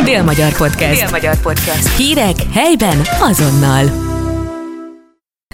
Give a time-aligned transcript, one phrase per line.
[0.00, 1.00] Dél-Magyar Podcast.
[1.00, 1.96] Dél-Magyar Podcast.
[1.96, 3.84] Hírek helyben azonnal.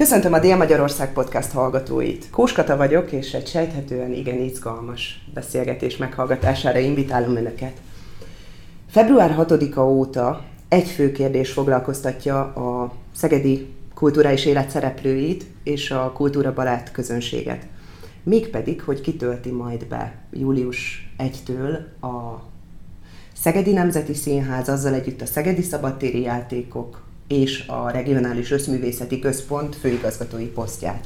[0.00, 2.30] Köszöntöm a Dél-Magyarország Podcast hallgatóit.
[2.30, 7.80] Kóskata vagyok, és egy sejthetően igen izgalmas beszélgetés meghallgatására invitálom Önöket.
[8.90, 16.52] Február 6-a óta egy fő kérdés foglalkoztatja a szegedi kulturális élet szereplőit és a kultúra
[16.52, 17.66] barát közönséget.
[18.22, 22.46] Mégpedig, hogy kitölti majd be július 1-től a
[23.42, 30.46] Szegedi Nemzeti Színház, azzal együtt a Szegedi Szabadtéri Játékok és a Regionális Összművészeti Központ főigazgatói
[30.46, 31.04] posztját.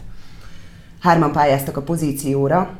[1.00, 2.78] Hárman pályáztak a pozícióra,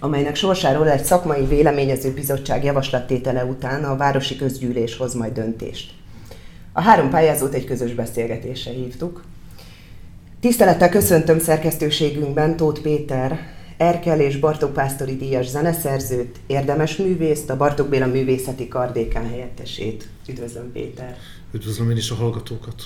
[0.00, 5.92] amelynek sorsáról egy szakmai véleményező bizottság javaslattétele után a Városi Közgyűlés hoz majd döntést.
[6.72, 9.24] A három pályázót egy közös beszélgetésre hívtuk.
[10.40, 13.38] Tisztelettel köszöntöm szerkesztőségünkben Tóth Péter,
[13.84, 20.08] Erkel és Bartók Pásztori díjas zeneszerzőt, érdemes művészt, a Bartók Béla művészeti kardékán helyettesét.
[20.28, 21.16] Üdvözlöm Péter!
[21.52, 22.82] Üdvözlöm én is a hallgatókat!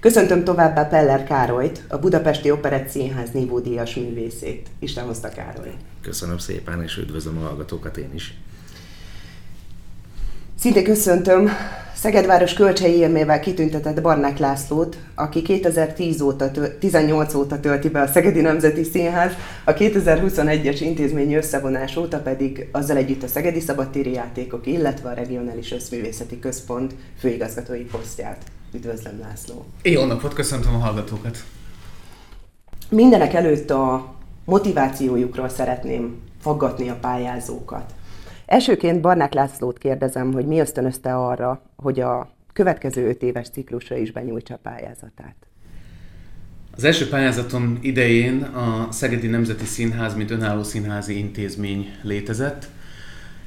[0.00, 4.68] Köszöntöm továbbá Peller Károlyt, a Budapesti Operett Színház nívódíjas művészét.
[4.78, 5.72] Isten hozta Károly!
[6.00, 8.34] Köszönöm szépen, és üdvözlöm a hallgatókat én is!
[10.62, 11.48] Szintén köszöntöm
[11.94, 18.40] Szegedváros kölcsei érmével kitüntetett Barnák Lászlót, aki 2010 óta, 18 óta tölti be a Szegedi
[18.40, 19.32] Nemzeti Színház,
[19.64, 25.72] a 2021-es intézményi összevonás óta pedig azzal együtt a Szegedi Szabadtéri Játékok, illetve a Regionális
[25.72, 28.42] Összművészeti Központ főigazgatói posztját.
[28.74, 29.64] Üdvözlöm László!
[29.82, 31.44] Jó napot, köszöntöm a hallgatókat!
[32.88, 37.94] Mindenek előtt a motivációjukról szeretném faggatni a pályázókat.
[38.52, 44.12] Elsőként Barnák Lászlót kérdezem, hogy mi ösztönözte arra, hogy a következő öt éves ciklusra is
[44.12, 45.34] benyújtsa a pályázatát.
[46.76, 52.68] Az első pályázatom idején a Szegedi Nemzeti Színház, mint önálló színházi intézmény létezett,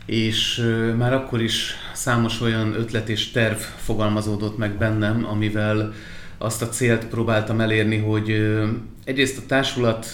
[0.06, 0.62] és
[0.98, 5.94] már akkor is számos olyan ötlet és terv fogalmazódott meg bennem, amivel
[6.38, 8.58] azt a célt próbáltam elérni, hogy
[9.04, 10.08] egyrészt a társulat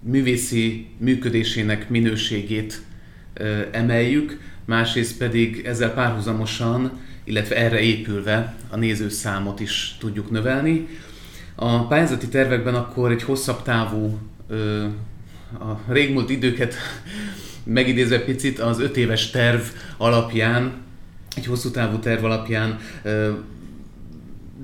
[0.00, 2.84] művészi működésének minőségét
[3.70, 10.88] emeljük, másrészt pedig ezzel párhuzamosan, illetve erre épülve a nézőszámot is tudjuk növelni.
[11.54, 14.18] A pályázati tervekben akkor egy hosszabb távú,
[15.52, 16.74] a régmúlt időket
[17.64, 19.60] megidézve picit, az öt éves terv
[19.96, 20.72] alapján,
[21.36, 22.78] egy hosszú távú terv alapján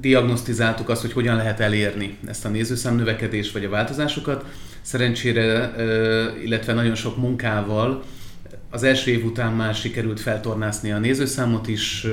[0.01, 4.45] diagnosztizáltuk azt, hogy hogyan lehet elérni ezt a nézőszám növekedést vagy a változásokat.
[4.81, 5.75] Szerencsére,
[6.45, 8.05] illetve nagyon sok munkával
[8.73, 12.07] az első év után már sikerült feltornászni a nézőszámot is,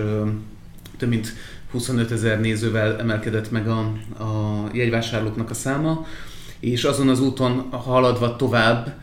[0.97, 1.33] több mint
[1.71, 3.79] 25 ezer nézővel emelkedett meg a,
[4.23, 6.07] a jegyvásárlóknak a száma,
[6.59, 8.97] és azon az úton haladva tovább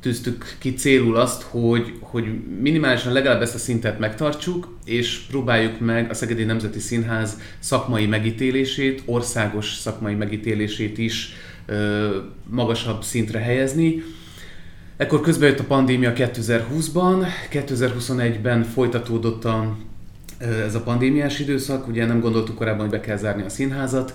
[0.00, 2.24] tűztük ki célul azt, hogy, hogy
[2.60, 9.02] minimálisan legalább ezt a szintet megtartsuk, és próbáljuk meg a Szegedi Nemzeti Színház szakmai megítélését,
[9.04, 11.32] országos szakmai megítélését is
[11.66, 12.16] ö,
[12.50, 14.02] magasabb szintre helyezni
[15.02, 19.76] Ekkor közben jött a pandémia 2020-ban, 2021-ben folytatódott a,
[20.38, 24.14] ez a pandémiás időszak, ugye nem gondoltuk korábban, hogy be kell zárni a színházat.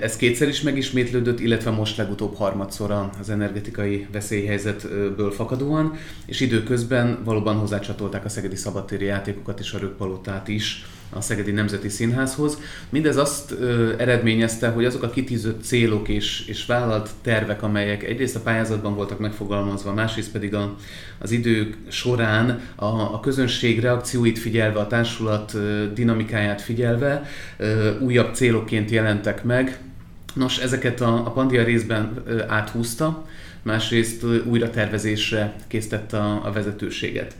[0.00, 5.94] Ez kétszer is megismétlődött, illetve most legutóbb harmadszor az energetikai veszélyhelyzetből fakadóan,
[6.26, 11.88] és időközben valóban hozzácsatolták a Szegedi Szabadtéri játékokat és a Rökpalotát is a Szegedi Nemzeti
[11.88, 12.58] Színházhoz.
[12.88, 18.36] Mindez azt ö, eredményezte, hogy azok a kitűzött célok és, és vállalt tervek, amelyek egyrészt
[18.36, 20.76] a pályázatban voltak megfogalmazva, másrészt pedig a,
[21.18, 27.22] az idők során a, a közönség reakcióit figyelve, a társulat ö, dinamikáját figyelve
[27.56, 29.78] ö, újabb célokként jelentek meg.
[30.34, 33.26] Nos, ezeket a, a Pandia részben ö, áthúzta,
[33.62, 37.36] másrészt újra tervezésre késztette a, a vezetőséget.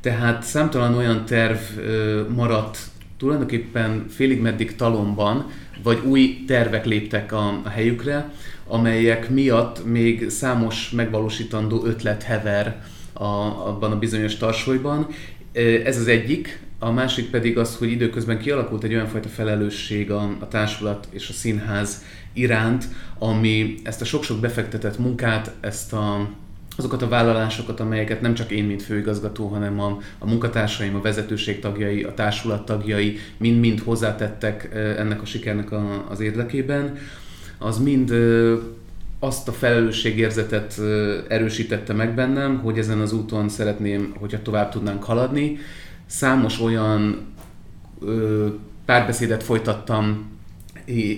[0.00, 2.78] Tehát számtalan olyan terv ö, maradt
[3.20, 5.50] tulajdonképpen félig meddig talomban,
[5.82, 8.32] vagy új tervek léptek a, a helyükre,
[8.66, 12.82] amelyek miatt még számos megvalósítandó ötlet hever
[13.12, 13.24] a,
[13.68, 15.06] abban a bizonyos tarsolyban.
[15.84, 20.36] Ez az egyik, a másik pedig az, hogy időközben kialakult egy olyan fajta felelősség a,
[20.38, 22.84] a társulat és a színház iránt,
[23.18, 26.30] ami ezt a sok-sok befektetett munkát, ezt a
[26.76, 31.60] azokat a vállalásokat, amelyeket nem csak én, mint főigazgató, hanem a, a munkatársaim, a vezetőség
[31.60, 36.98] tagjai, a társulat tagjai mind-mind hozzátettek ennek a sikernek a, az érdekében,
[37.58, 38.14] az mind
[39.18, 40.80] azt a felelősségérzetet
[41.28, 45.58] erősítette meg bennem, hogy ezen az úton szeretném, hogyha tovább tudnánk haladni.
[46.06, 47.26] Számos olyan
[48.84, 50.28] párbeszédet folytattam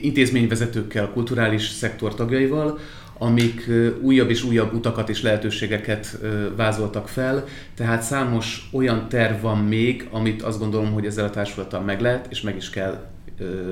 [0.03, 2.79] intézményvezetőkkel, kulturális szektor tagjaival,
[3.23, 3.71] amik
[4.01, 6.19] újabb és újabb utakat és lehetőségeket
[6.57, 11.81] vázoltak fel, tehát számos olyan terv van még, amit azt gondolom, hogy ezzel a társulattal
[11.81, 13.07] meg lehet, és meg is kell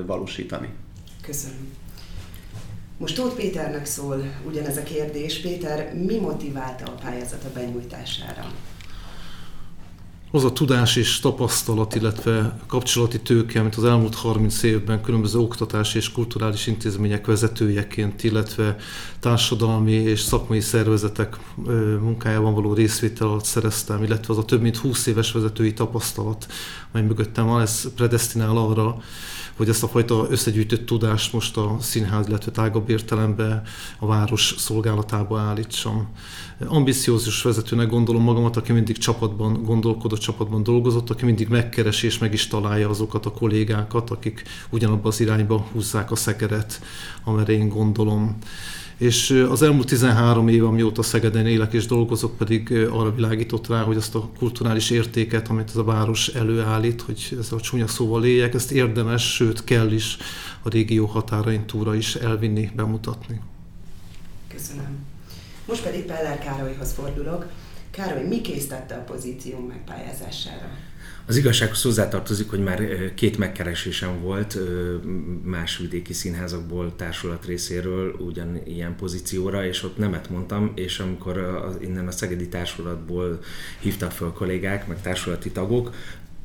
[0.05, 0.67] valósítani.
[1.21, 1.69] Köszönöm.
[2.97, 5.39] Most Tóth Péternek szól ugyanez a kérdés.
[5.39, 8.51] Péter, mi motiválta a pályázata benyújtására?
[10.33, 15.97] Az a tudás és tapasztalat, illetve kapcsolati tőke, amit az elmúlt 30 évben különböző oktatási
[15.97, 18.75] és kulturális intézmények vezetőjeként, illetve
[19.19, 21.37] társadalmi és szakmai szervezetek
[22.01, 26.45] munkájában való részvétel alatt szereztem, illetve az a több mint 20 éves vezetői tapasztalat,
[26.91, 28.97] amely mögöttem van, ez predestinál arra,
[29.61, 33.61] hogy ezt a fajta összegyűjtött tudást most a színház, illetve tágabb értelemben
[33.99, 36.09] a város szolgálatába állítsam.
[36.67, 42.33] Ambiciózus vezetőnek gondolom magamat, aki mindig csapatban gondolkodott, csapatban dolgozott, aki mindig megkeresi és meg
[42.33, 46.81] is találja azokat a kollégákat, akik ugyanabba az irányba húzzák a szekeret,
[47.23, 48.37] amerre én gondolom
[49.01, 53.97] és az elmúlt 13 év, amióta Szegeden élek és dolgozok, pedig arra világított rá, hogy
[53.97, 58.53] azt a kulturális értéket, amit ez a város előállít, hogy ez a csúnya szóval éljek,
[58.53, 60.17] ezt érdemes, sőt kell is
[60.61, 63.41] a régió határain túra is elvinni, bemutatni.
[64.47, 65.05] Köszönöm.
[65.65, 67.45] Most pedig Peller Károlyhoz fordulok.
[67.91, 70.69] Károly, mi késztette a pozíció megpályázására?
[71.31, 74.57] Az igazsághoz hozzátartozik, hogy már két megkeresésem volt
[75.43, 82.07] más vidéki színházakból, társulat részéről ugyan ilyen pozícióra, és ott nemet mondtam, és amikor innen
[82.07, 83.39] a Szegedi Társulatból
[83.79, 85.93] hívtak fel kollégák, meg társulati tagok,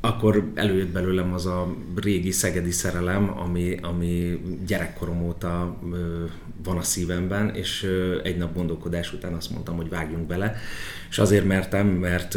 [0.00, 5.80] akkor előjött belőlem az a régi szegedi szerelem, ami, ami gyerekkorom óta
[6.66, 7.90] van a szívemben, és
[8.22, 10.56] egy nap gondolkodás után azt mondtam, hogy vágjunk bele.
[11.10, 12.34] És azért mertem, mert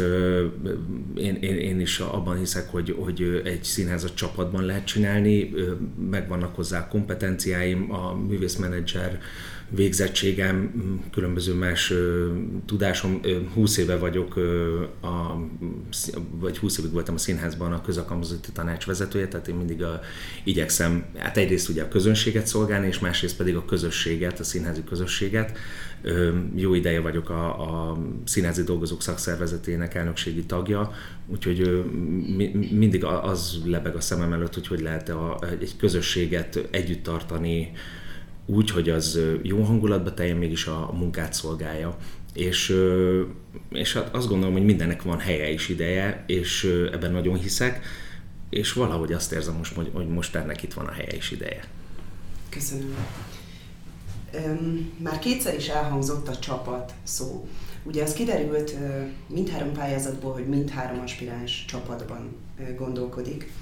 [1.14, 5.50] én, én, én is abban hiszek, hogy, hogy egy színházat csapatban lehet csinálni,
[6.10, 9.20] megvannak hozzá kompetenciáim, a művészmenedzser,
[9.70, 10.72] végzettségem,
[11.12, 11.92] különböző más
[12.66, 13.20] tudásom.
[13.54, 14.36] 20 éve vagyok,
[15.00, 15.36] a,
[16.30, 20.00] vagy 20 évig voltam a színházban a közalkalmazotti tanács vezetője, tehát én mindig a,
[20.44, 25.58] igyekszem, hát egyrészt ugye a közönséget szolgálni, és másrészt pedig a közösséget, a színházi közösséget.
[26.54, 27.46] Jó ideje vagyok a,
[27.90, 30.92] a Színházi Dolgozók Szakszervezetének elnökségi tagja,
[31.26, 31.84] úgyhogy
[32.70, 37.72] mindig az lebeg a szemem előtt, hogy hogy lehet a, egy közösséget együtt tartani,
[38.54, 41.96] úgy, hogy az jó hangulatba teljen, mégis a munkát szolgálja.
[42.34, 42.76] És,
[43.70, 47.80] és hát azt gondolom, hogy mindennek van helye és ideje, és ebben nagyon hiszek,
[48.50, 51.64] és valahogy azt érzem most, hogy most ennek itt van a helye és ideje.
[52.48, 52.94] Köszönöm.
[54.96, 57.48] Már kétszer is elhangzott a csapat szó.
[57.82, 58.74] Ugye az kiderült
[59.26, 62.36] mindhárom pályázatból, hogy mindhárom aspiráns csapatban
[62.76, 63.52] gondolkodik.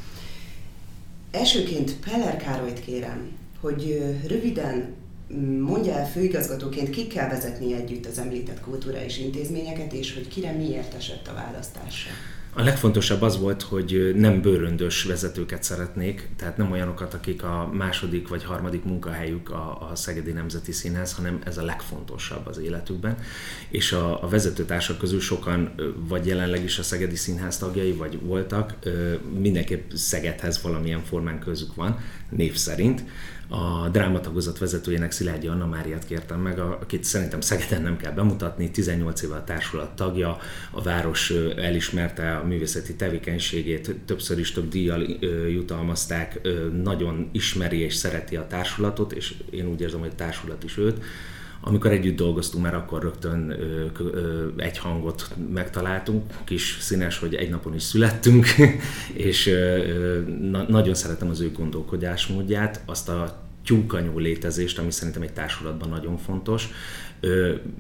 [1.31, 3.31] Elsőként Peller Károlyt kérem,
[3.61, 4.95] hogy röviden
[5.35, 10.53] mm, mondja el főigazgatóként, ki kell vezetni együtt az említett kulturális intézményeket, és hogy kire
[10.53, 12.11] miért esett a választása.
[12.59, 18.29] A legfontosabb az volt, hogy nem bőröndös vezetőket szeretnék, tehát nem olyanokat, akik a második
[18.29, 23.19] vagy harmadik munkahelyük a, a Szegedi Nemzeti Színház, hanem ez a legfontosabb az életükben.
[23.69, 25.75] És a, a vezetőtársak közül sokan
[26.09, 28.75] vagy jelenleg is a Szegedi Színház tagjai, vagy voltak,
[29.39, 33.05] mindenképp Szegedhez valamilyen formán közük van, név szerint
[33.49, 39.23] a drámatagozat vezetőjének Szilágyi Anna Máriát kértem meg, akit szerintem Szegeden nem kell bemutatni, 18
[39.23, 40.39] éve a társulat tagja,
[40.71, 45.03] a város elismerte a művészeti tevékenységét, többször is több díjjal
[45.49, 46.41] jutalmazták,
[46.83, 51.05] nagyon ismeri és szereti a társulatot, és én úgy érzem, hogy a társulat is őt.
[51.61, 57.51] Amikor együtt dolgoztunk, már akkor rögtön ö, ö, egy hangot megtaláltunk, kis színes, hogy egy
[57.51, 58.47] napon is születtünk,
[59.29, 65.33] és ö, na, nagyon szeretem az ő gondolkodásmódját, azt a tyúkanyú létezést, ami szerintem egy
[65.33, 66.69] társulatban nagyon fontos.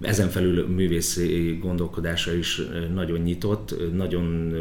[0.01, 2.61] Ezen felül művészi gondolkodása is
[2.95, 4.55] nagyon nyitott, nagyon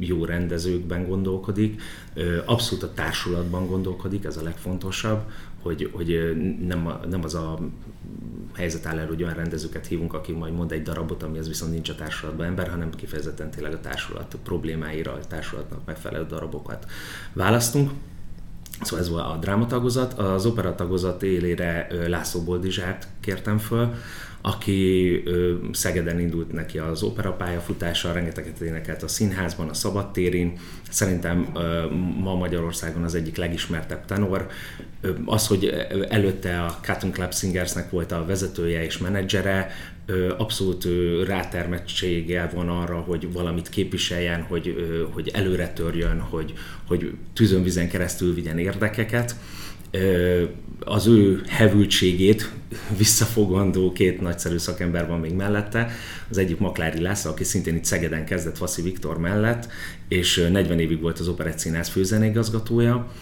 [0.00, 1.82] jó rendezőkben gondolkodik,
[2.44, 5.20] abszolút a társulatban gondolkodik, ez a legfontosabb,
[5.62, 6.36] hogy, hogy
[6.66, 7.58] nem, nem az a
[8.54, 11.72] helyzet áll el, hogy olyan rendezőket hívunk, aki majd mond egy darabot, ami az viszont
[11.72, 16.86] nincs a társulatban ember, hanem kifejezetten tényleg a társulat problémáira, a társulatnak megfelelő darabokat
[17.32, 17.90] választunk.
[18.80, 20.12] Szóval ez volt a drámatagozat.
[20.12, 23.94] Az operatagozat élére László Boldizsát kértem föl,
[24.48, 25.22] aki
[25.72, 30.58] Szegeden indult neki az opera pályafutása, rengeteget énekelt a színházban, a szabadtérin.
[30.90, 31.48] Szerintem
[32.20, 34.46] ma Magyarországon az egyik legismertebb tenor.
[35.24, 39.70] Az, hogy előtte a Cotton Club Singersnek volt a vezetője és menedzsere,
[40.38, 40.88] abszolút
[41.26, 44.74] rátermettséggel van arra, hogy valamit képviseljen, hogy,
[45.10, 46.52] hogy előre törjön, hogy,
[46.86, 49.36] hogy tűzönvizen keresztül vigyen érdekeket
[50.80, 52.50] az ő hevültségét
[52.96, 55.90] visszafogandó két nagyszerű szakember van még mellette.
[56.30, 59.68] Az egyik Maklári László, aki szintén itt Szegeden kezdett Vaszi Viktor mellett,
[60.08, 63.12] és 40 évig volt az Operett Színház főzenégazgatója.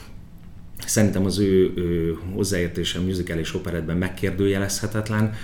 [0.86, 5.34] Szerintem az ő, ő hozzáértése musical és operetben megkérdőjelezhetetlen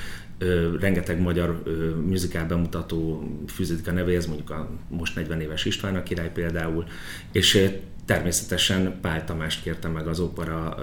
[0.81, 1.63] rengeteg magyar
[2.07, 6.85] muzikál bemutató fűződik a nevéhez, mondjuk a most 40 éves István a király például,
[7.33, 7.69] és
[8.05, 10.79] természetesen Pál Tamást kérte meg az opera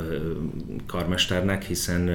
[0.86, 2.10] karmesternek, hiszen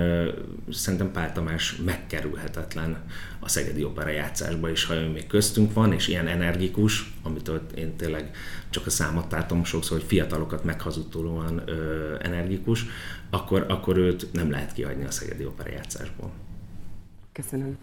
[0.70, 3.02] szerintem Pál Tamás megkerülhetetlen
[3.40, 7.96] a Szegedi Opera játszásba, és ha ő még köztünk van, és ilyen energikus, amitől én
[7.96, 8.30] tényleg
[8.70, 11.62] csak a számot látom sokszor, hogy fiatalokat meghazudtolóan
[12.20, 12.84] energikus,
[13.30, 16.30] akkor, akkor őt nem lehet kihagyni a Szegedi Opera játszásból.
[17.32, 17.76] Köszönöm.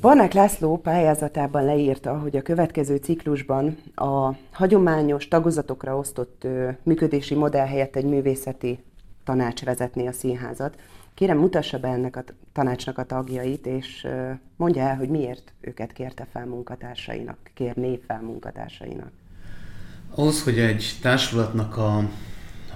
[0.00, 6.46] Barnák László pályázatában leírta, hogy a következő ciklusban a hagyományos tagozatokra osztott
[6.82, 8.84] működési modell helyett egy művészeti
[9.24, 10.76] tanács vezetné a színházat.
[11.14, 14.06] Kérem, mutassa be ennek a tanácsnak a tagjait, és
[14.56, 19.10] mondja el, hogy miért őket kérte fel munkatársainak, kérné fel munkatársainak.
[20.14, 22.08] Ahhoz, hogy egy társulatnak a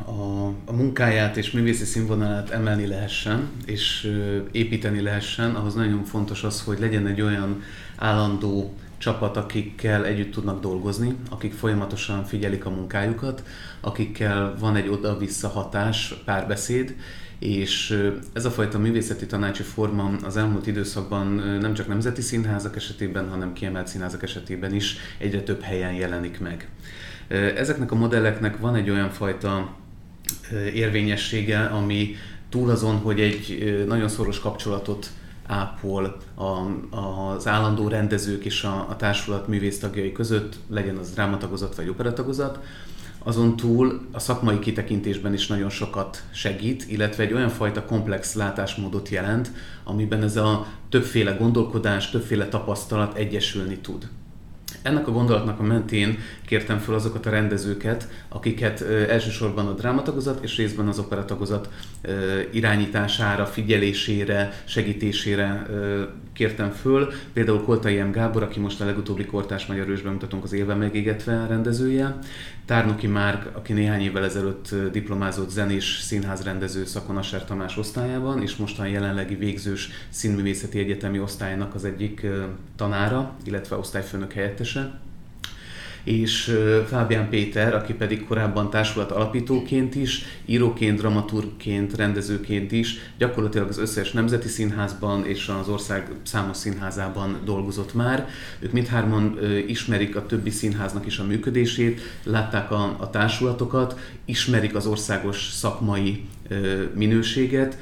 [0.04, 4.12] a, a munkáját és művészi színvonalát emelni lehessen, és
[4.52, 7.62] építeni lehessen, ahhoz nagyon fontos az, hogy legyen egy olyan
[7.96, 13.42] állandó csapat, akikkel együtt tudnak dolgozni, akik folyamatosan figyelik a munkájukat,
[13.80, 16.94] akikkel van egy oda-vissza hatás, párbeszéd,
[17.38, 18.02] és
[18.32, 21.26] ez a fajta művészeti tanácsi forma az elmúlt időszakban
[21.60, 26.68] nem csak nemzeti színházak esetében, hanem kiemelt színházak esetében is egyre több helyen jelenik meg.
[27.56, 29.76] Ezeknek a modelleknek van egy olyan fajta
[30.74, 32.14] érvényessége, ami
[32.48, 35.10] túl azon, hogy egy nagyon szoros kapcsolatot
[35.46, 36.16] ápol
[36.90, 42.58] az állandó rendezők és a, a társulat művésztagjai között, legyen az drámatagozat vagy operatagozat,
[43.18, 49.08] azon túl a szakmai kitekintésben is nagyon sokat segít, illetve egy olyan fajta komplex látásmódot
[49.08, 49.52] jelent,
[49.84, 54.08] amiben ez a többféle gondolkodás, többféle tapasztalat egyesülni tud.
[54.82, 60.56] Ennek a gondolatnak a mentén kértem fel azokat a rendezőket, akiket elsősorban a drámatagozat és
[60.56, 61.68] részben az operatagozat
[62.50, 65.66] irányítására, figyelésére, segítésére
[66.32, 67.12] kértem föl.
[67.32, 68.10] Például Koltai M.
[68.10, 72.18] Gábor, aki most a legutóbbi kortás magyar ősben mutatunk az élve megégetve rendezője,
[72.68, 78.88] Tárnoki Márk, aki néhány évvel ezelőtt diplomázott zenés színházrendező szakon Asser Tamás osztályában, és mostan
[78.88, 82.26] jelenlegi végzős színművészeti egyetemi osztálynak az egyik
[82.76, 84.34] tanára, illetve osztályfőnök
[84.74, 85.06] helyettese
[86.04, 93.78] és Fábián Péter, aki pedig korábban társulat alapítóként is, íróként, dramaturgként, rendezőként is gyakorlatilag az
[93.78, 98.28] összes nemzeti színházban és az ország számos színházában dolgozott már.
[98.58, 104.86] Ők mindhárman ismerik a többi színháznak is a működését, látták a, a társulatokat, ismerik az
[104.86, 106.24] országos szakmai
[106.94, 107.78] minőséget,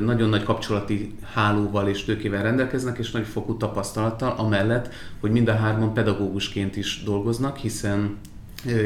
[0.00, 5.56] nagyon nagy kapcsolati hálóval és tőkével rendelkeznek, és nagy fokú tapasztalattal, amellett, hogy mind a
[5.56, 8.16] hárman pedagógusként is dolgoznak, hiszen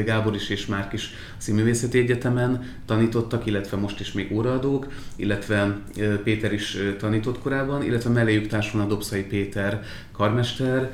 [0.05, 1.09] Gábor is és Márk is
[1.41, 5.77] Színművészeti Egyetemen tanítottak, illetve most is még óraadók, illetve
[6.23, 10.91] Péter is tanított korábban, illetve melléjük társulna Dobszai Péter karmester,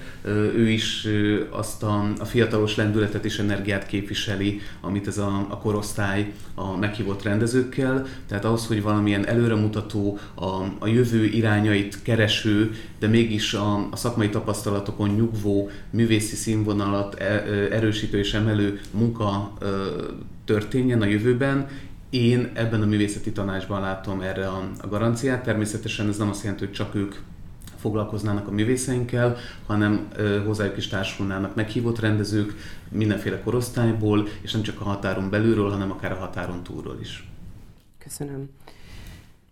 [0.56, 1.08] ő is
[1.50, 7.24] azt a, a fiatalos lendületet és energiát képviseli, amit ez a, a korosztály a meghívott
[7.24, 10.46] rendezőkkel, tehát ahhoz, hogy valamilyen előremutató, a,
[10.80, 17.24] a jövő irányait kereső, de mégis a, a szakmai tapasztalatokon nyugvó művészi színvonalat e,
[17.72, 19.54] erősítő és emelő munka
[20.48, 21.68] történjen a jövőben,
[22.10, 25.44] én ebben a művészeti tanácsban látom erre a, garanciát.
[25.44, 27.16] Természetesen ez nem azt jelenti, hogy csak ők
[27.75, 29.36] foglalkoznának a művészeinkkel,
[29.66, 30.08] hanem
[30.46, 32.54] hozzájuk is társulnának meghívott rendezők
[32.89, 37.30] mindenféle korosztályból, és nem csak a határon belülről, hanem akár a határon túlról is.
[37.98, 38.50] Köszönöm.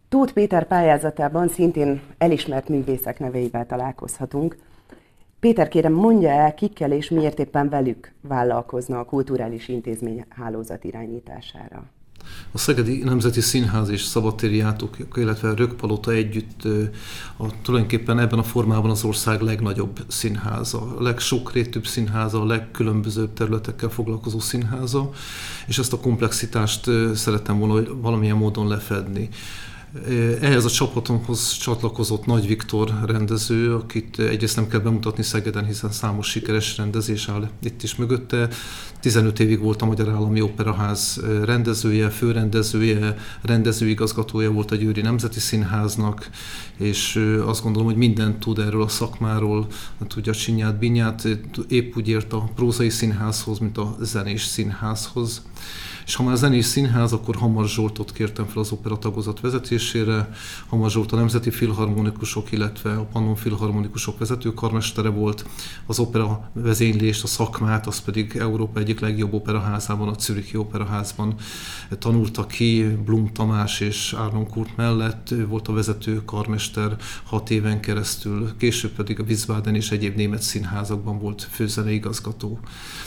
[0.09, 4.57] Tóth Péter pályázatában szintén elismert művészek neveivel találkozhatunk.
[5.45, 11.83] Péter, kérem, mondja el, kikkel és miért éppen velük vállalkozna a kulturális intézmény hálózat irányítására.
[12.51, 16.63] A Szegedi Nemzeti Színház és Szabadtéri Játok, illetve Rökpalota együtt
[17.37, 23.89] a, tulajdonképpen ebben a formában az ország legnagyobb színháza, a legsokrétűbb színháza, a legkülönbözőbb területekkel
[23.89, 25.09] foglalkozó színháza,
[25.67, 29.29] és ezt a komplexitást szerettem volna valamilyen módon lefedni.
[30.41, 36.29] Ehhez a csapatomhoz csatlakozott Nagy Viktor rendező, akit egyrészt nem kell bemutatni Szegeden, hiszen számos
[36.29, 38.49] sikeres rendezés áll itt is mögötte.
[38.99, 46.29] 15 évig volt a Magyar Állami Operaház rendezője, főrendezője, rendezőigazgatója volt a Győri Nemzeti Színháznak,
[46.77, 49.67] és azt gondolom, hogy mindent tud erről a szakmáról,
[50.07, 51.27] tudja Csinyát, Binyát,
[51.67, 55.41] épp úgy ért a prózai színházhoz, mint a zenés színházhoz.
[56.05, 60.29] És ha már zenés színház, akkor Hamar Zsoltot kértem fel az opera tagozat vezetésére.
[60.67, 65.45] Hamar Zsolt a Nemzeti Filharmonikusok, illetve a Pannon Filharmonikusok vezetőkarmestere volt.
[65.85, 71.35] Az opera vezénylést, a szakmát, az pedig Európa egyik legjobb operaházában, a Zürichi Operaházban
[71.99, 75.31] tanulta ki Blum Tamás és Árnon Kurt mellett.
[75.31, 80.41] Ő volt a vezető karmester hat éven keresztül, később pedig a Wiesbaden és egyéb német
[80.41, 82.59] színházakban volt főzeneigazgató.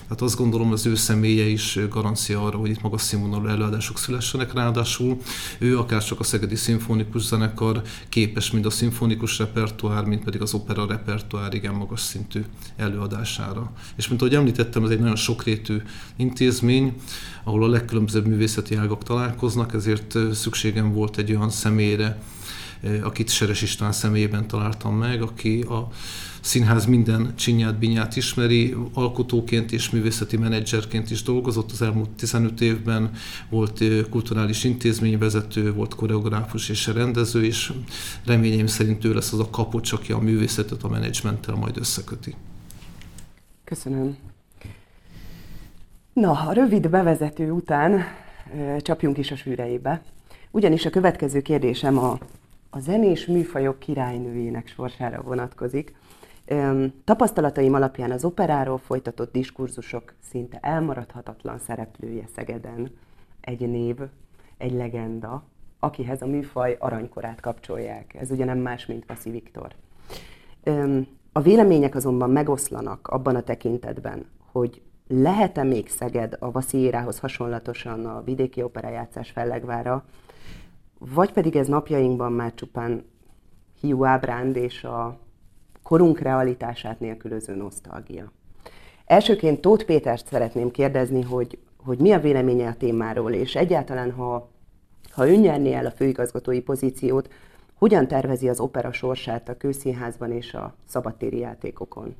[0.03, 4.53] Tehát azt gondolom, az ő személye is garancia arra, hogy itt magas színvonalú előadások szülessenek,
[4.53, 5.17] ráadásul
[5.59, 10.55] ő akár csak a Szegedi Szimfonikus Zenekar képes mind a szimfonikus repertoár, mind pedig az
[10.55, 12.45] opera repertoár igen magas szintű
[12.77, 13.73] előadására.
[13.97, 15.83] És mint ahogy említettem, ez egy nagyon sokrétű
[16.17, 16.95] intézmény,
[17.45, 22.23] ahol a legkülönbözőbb művészeti ágak találkoznak, ezért szükségem volt egy olyan személyre,
[23.03, 25.89] akit Seres István személyében találtam meg, aki a
[26.41, 33.11] színház minden csinyát, binyát ismeri, alkotóként és művészeti menedzserként is dolgozott az elmúlt 15 évben,
[33.49, 37.73] volt kulturális intézményvezető, volt koreográfus és rendező, és
[38.25, 42.35] reményeim szerint ő lesz az a kapocs, aki a művészetet a menedzsmenttel majd összeköti.
[43.65, 44.17] Köszönöm.
[46.13, 48.05] Na, a rövid bevezető után
[48.79, 50.03] csapjunk is a sűreibe.
[50.51, 52.19] Ugyanis a következő kérdésem a,
[52.71, 55.95] a zenés műfajok királynőjének sorsára vonatkozik.
[57.05, 62.91] Tapasztalataim alapján az operáról folytatott diskurzusok szinte elmaradhatatlan szereplője Szegeden
[63.41, 63.97] egy név,
[64.57, 65.43] egy legenda,
[65.79, 68.15] akihez a műfaj aranykorát kapcsolják.
[68.15, 69.75] Ez ugye nem más, mint Vaszi Viktor.
[71.33, 78.23] A vélemények azonban megoszlanak abban a tekintetben, hogy lehet-e még Szeged a Vaszírához hasonlatosan a
[78.23, 80.05] vidéki operajátszás fellegvára,
[80.99, 83.05] vagy pedig ez napjainkban már csupán
[83.81, 85.19] hiú ábránd és a
[85.89, 88.33] korunk realitását nélkülöző nosztalgia.
[89.07, 94.49] Elsőként Tóth Pétert szeretném kérdezni, hogy, hogy mi a véleménye a témáról, és egyáltalán, ha,
[95.11, 97.29] ha ön nyerné el a főigazgatói pozíciót,
[97.75, 102.17] hogyan tervezi az opera sorsát a kőszínházban és a szabadtéri játékokon?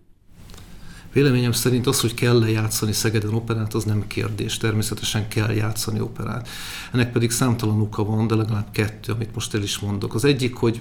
[1.13, 4.57] Véleményem szerint az, hogy kell lejátszani Szegeden operát, az nem kérdés.
[4.57, 6.49] Természetesen kell játszani operát.
[6.93, 10.15] Ennek pedig számtalan oka van, de legalább kettő, amit most el is mondok.
[10.15, 10.81] Az egyik, hogy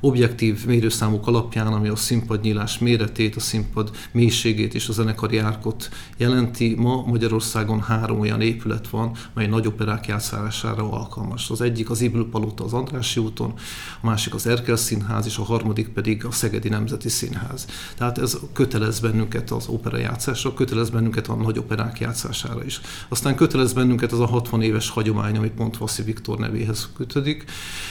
[0.00, 6.74] objektív mérőszámok alapján, ami a színpadnyílás méretét, a színpad mélységét és a zenekari árkot jelenti.
[6.74, 11.50] Ma Magyarországon három olyan épület van, mely nagy operák játszására alkalmas.
[11.50, 13.52] Az egyik az Ibl Palota az Andrássy úton,
[14.00, 17.66] a másik az Erkel Színház, és a harmadik pedig a Szegedi Nemzeti Színház.
[17.96, 22.80] Tehát ez kötelez bennünket az opera játszásra, kötelez bennünket a nagy operák játszására is.
[23.08, 27.44] Aztán kötelez bennünket az a 60 éves hagyomány, amit pont Vaszi Viktor nevéhez kötődik.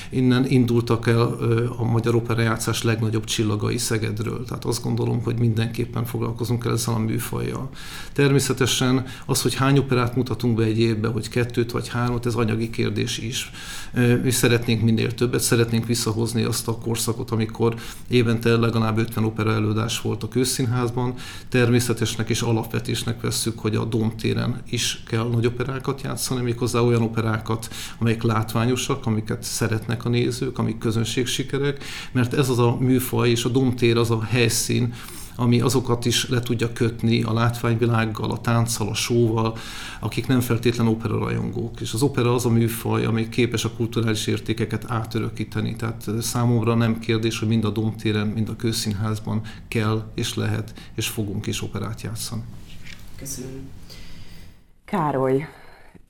[0.09, 1.21] Innen indultak el
[1.77, 4.45] a magyar operajátszás legnagyobb csillagai Szegedről.
[4.45, 7.69] Tehát azt gondolom, hogy mindenképpen foglalkozunk el ezzel a műfajjal.
[8.13, 12.69] Természetesen az, hogy hány operát mutatunk be egy évben, hogy kettőt vagy hármat, ez anyagi
[12.69, 13.51] kérdés is.
[14.23, 17.75] Mi szeretnénk minél többet, szeretnénk visszahozni azt a korszakot, amikor
[18.07, 21.13] évente legalább 50 opera előadás volt a közszínházban.
[21.49, 27.67] Természetesnek és alapvetésnek vesszük, hogy a Domtéren is kell nagy operákat játszani, méghozzá olyan operákat,
[27.99, 33.43] amelyek látványosak, amiket szeretnek a nézők, amik közönségsikerek, sikerek, mert ez az a műfaj és
[33.43, 34.93] a domtér az a helyszín,
[35.39, 39.57] ami azokat is le tudja kötni a látványvilággal, a tánccal, a sóval,
[39.99, 41.81] akik nem feltétlen opera rajongók.
[41.81, 45.75] És az opera az a műfaj, ami képes a kulturális értékeket átörökíteni.
[45.75, 51.07] Tehát számomra nem kérdés, hogy mind a domtéren, mind a közszínházban kell és lehet, és
[51.07, 52.41] fogunk is operát játszani.
[53.17, 53.69] Köszönöm.
[54.85, 55.47] Károly,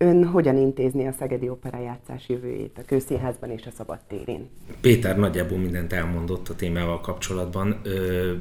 [0.01, 4.49] Ön hogyan intézni a Szegedi Operajátszás jövőjét a Kőszínházban és a Szabadtérén?
[4.81, 7.79] Péter nagyjából mindent elmondott a témával kapcsolatban.
[7.83, 8.33] Ö,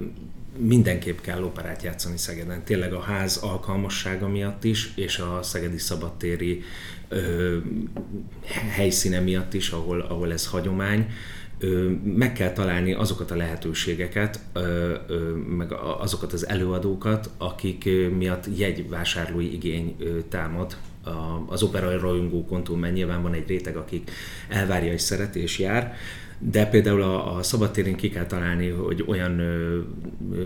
[0.59, 2.65] mindenképp kell operát játszani Szegeden.
[2.65, 6.63] Tényleg a ház alkalmassága miatt is, és a Szegedi Szabadtéri
[7.09, 7.57] ö,
[8.71, 11.07] helyszíne miatt is, ahol, ahol ez hagyomány.
[12.05, 14.41] Meg kell találni azokat a lehetőségeket,
[15.57, 19.97] meg azokat az előadókat, akik miatt jegyvásárlói igény
[20.29, 20.77] támad.
[21.47, 24.11] Az opera rajongókon túl, mert nyilván van egy réteg, akik
[24.49, 25.97] elvárja és szeret és jár,
[26.39, 29.81] de például a, a szabadtérén ki kell találni, hogy olyan ö,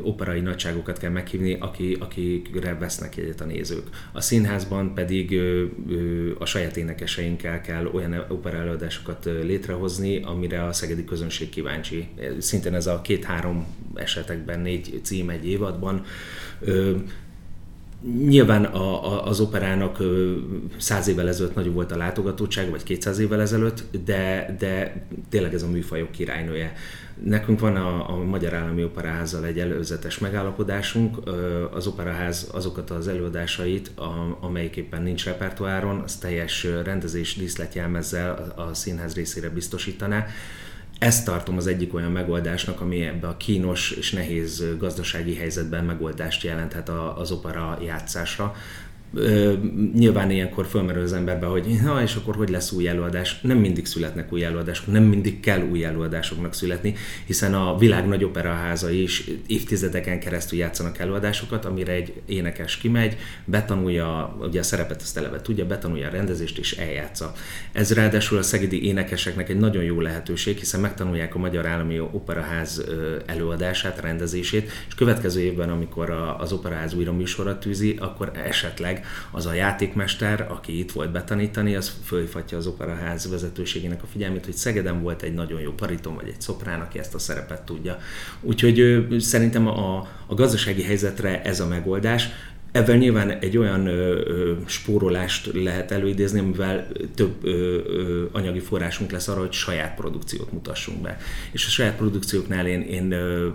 [0.02, 3.88] operai nagyságokat kell meghívni, aki, akikre vesznek egyet a nézők.
[4.12, 10.72] A színházban pedig ö, ö, a saját énekeseinkkel kell olyan opera előadásokat létrehozni, amire a
[10.72, 12.08] szegedi közönség kíváncsi.
[12.38, 16.04] Szintén ez a két-három esetekben négy cím egy évadban.
[16.60, 16.96] Ö,
[18.26, 19.98] Nyilván a, a, az operának
[20.76, 25.62] száz évvel ezelőtt nagyobb volt a látogatottság, vagy 200 évvel ezelőtt, de, de tényleg ez
[25.62, 26.72] a műfajok királynője.
[27.24, 31.16] Nekünk van a, a Magyar Állami Operaházzal egy előzetes megállapodásunk.
[31.72, 38.60] Az operaház azokat az előadásait, a, amelyik éppen nincs repertoáron, az teljes rendezés díszletjelmezzel a,
[38.60, 40.26] a színház részére biztosítaná
[41.02, 46.42] ezt tartom az egyik olyan megoldásnak, ami ebbe a kínos és nehéz gazdasági helyzetben megoldást
[46.42, 48.54] jelenthet az opera játszásra,
[49.94, 53.40] nyilván ilyenkor fölmerül az emberbe, hogy na és akkor hogy lesz új előadás.
[53.40, 56.94] Nem mindig születnek új előadások, nem mindig kell új előadásoknak születni,
[57.26, 64.36] hiszen a világ nagy operaházai is évtizedeken keresztül játszanak előadásokat, amire egy énekes kimegy, betanulja,
[64.40, 67.32] ugye a szerepet azt eleve tudja, betanulja a rendezést és eljátsza.
[67.72, 72.84] Ez ráadásul a szegedi énekeseknek egy nagyon jó lehetőség, hiszen megtanulják a Magyar Állami Operaház
[73.26, 79.52] előadását, rendezését, és következő évben, amikor az operaház újra műsorra tűzi, akkor esetleg az a
[79.52, 85.22] játékmester, aki itt volt betanítani, az fölhívhatja az operaház vezetőségének a figyelmét, hogy Szegeden volt
[85.22, 87.98] egy nagyon jó bariton vagy egy szoprán, aki ezt a szerepet tudja.
[88.40, 92.28] Úgyhogy szerintem a, a gazdasági helyzetre ez a megoldás.
[92.72, 97.48] Ebben nyilván egy olyan ö, ö, spórolást lehet előidézni, amivel több ö,
[97.86, 101.16] ö, anyagi forrásunk lesz arra, hogy saját produkciót mutassunk be.
[101.52, 103.48] És a saját produkcióknál én, én ö,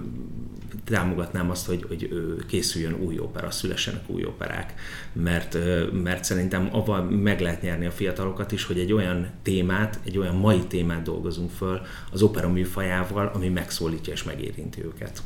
[0.90, 2.10] támogatnám azt, hogy, hogy
[2.48, 4.74] készüljön új opera, szülessenek új operák,
[5.14, 5.58] mert,
[5.92, 10.36] mert szerintem avval meg lehet nyerni a fiatalokat is, hogy egy olyan témát, egy olyan
[10.36, 15.22] mai témát dolgozunk föl az opera műfajával, ami megszólítja és megérinti őket.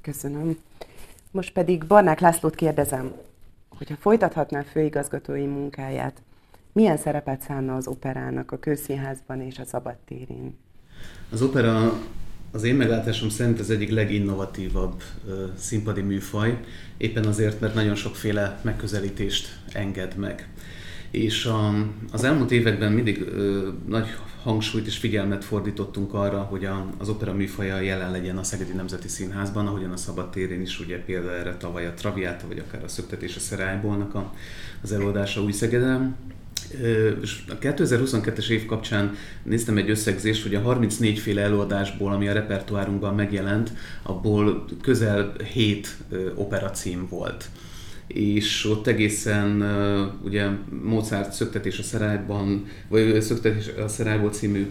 [0.00, 0.58] Köszönöm.
[1.30, 3.12] Most pedig Barnák Lászlót kérdezem,
[3.68, 6.22] hogyha folytathatná főigazgatói munkáját,
[6.72, 10.56] milyen szerepet szánna az operának a közszínházban és a szabadtérén?
[11.30, 11.92] Az opera
[12.54, 15.02] az én meglátásom szerint az egyik leginnovatívabb
[15.58, 16.58] színpadi műfaj,
[16.96, 20.48] éppen azért, mert nagyon sokféle megközelítést enged meg.
[21.10, 21.74] És a,
[22.12, 24.06] az elmúlt években mindig ö, nagy
[24.42, 29.08] hangsúlyt és figyelmet fordítottunk arra, hogy a, az opera műfaja jelen legyen a Szegedi Nemzeti
[29.08, 32.88] Színházban, ahogyan a Szabad térén is, ugye például erre tavaly a Traviata, vagy akár a
[32.88, 34.34] Szöktetés a Szerálybolnak a,
[34.82, 36.16] az előadása új Szegeden.
[37.48, 43.14] A 2022-es év kapcsán néztem egy összegzést, hogy a 34 féle előadásból, ami a repertoárunkban
[43.14, 45.96] megjelent, abból közel 7
[46.34, 47.48] opera cím volt.
[48.06, 49.62] És ott egészen
[50.24, 50.46] ugye
[50.82, 54.70] Mozart Szöktetés a szerályban, vagy Szöktetés a szerályból című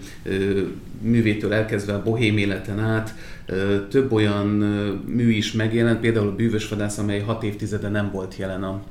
[1.01, 3.15] művétől elkezdve a bohém életen át,
[3.89, 4.47] több olyan
[5.05, 8.83] mű is megjelent, például a Bűvös Vadász, amely hat évtizede nem volt jelen a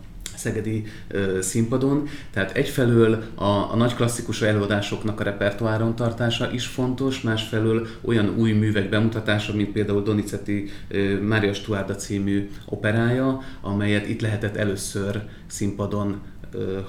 [0.43, 2.09] szegedi ö, színpadon.
[2.31, 8.53] Tehát egyfelől a, a nagy klasszikus előadásoknak a repertoáron tartása is fontos, másfelől olyan új
[8.53, 16.21] művek bemutatása, mint például Donizetti ö, Mária Stuarda című operája, amelyet itt lehetett először színpadon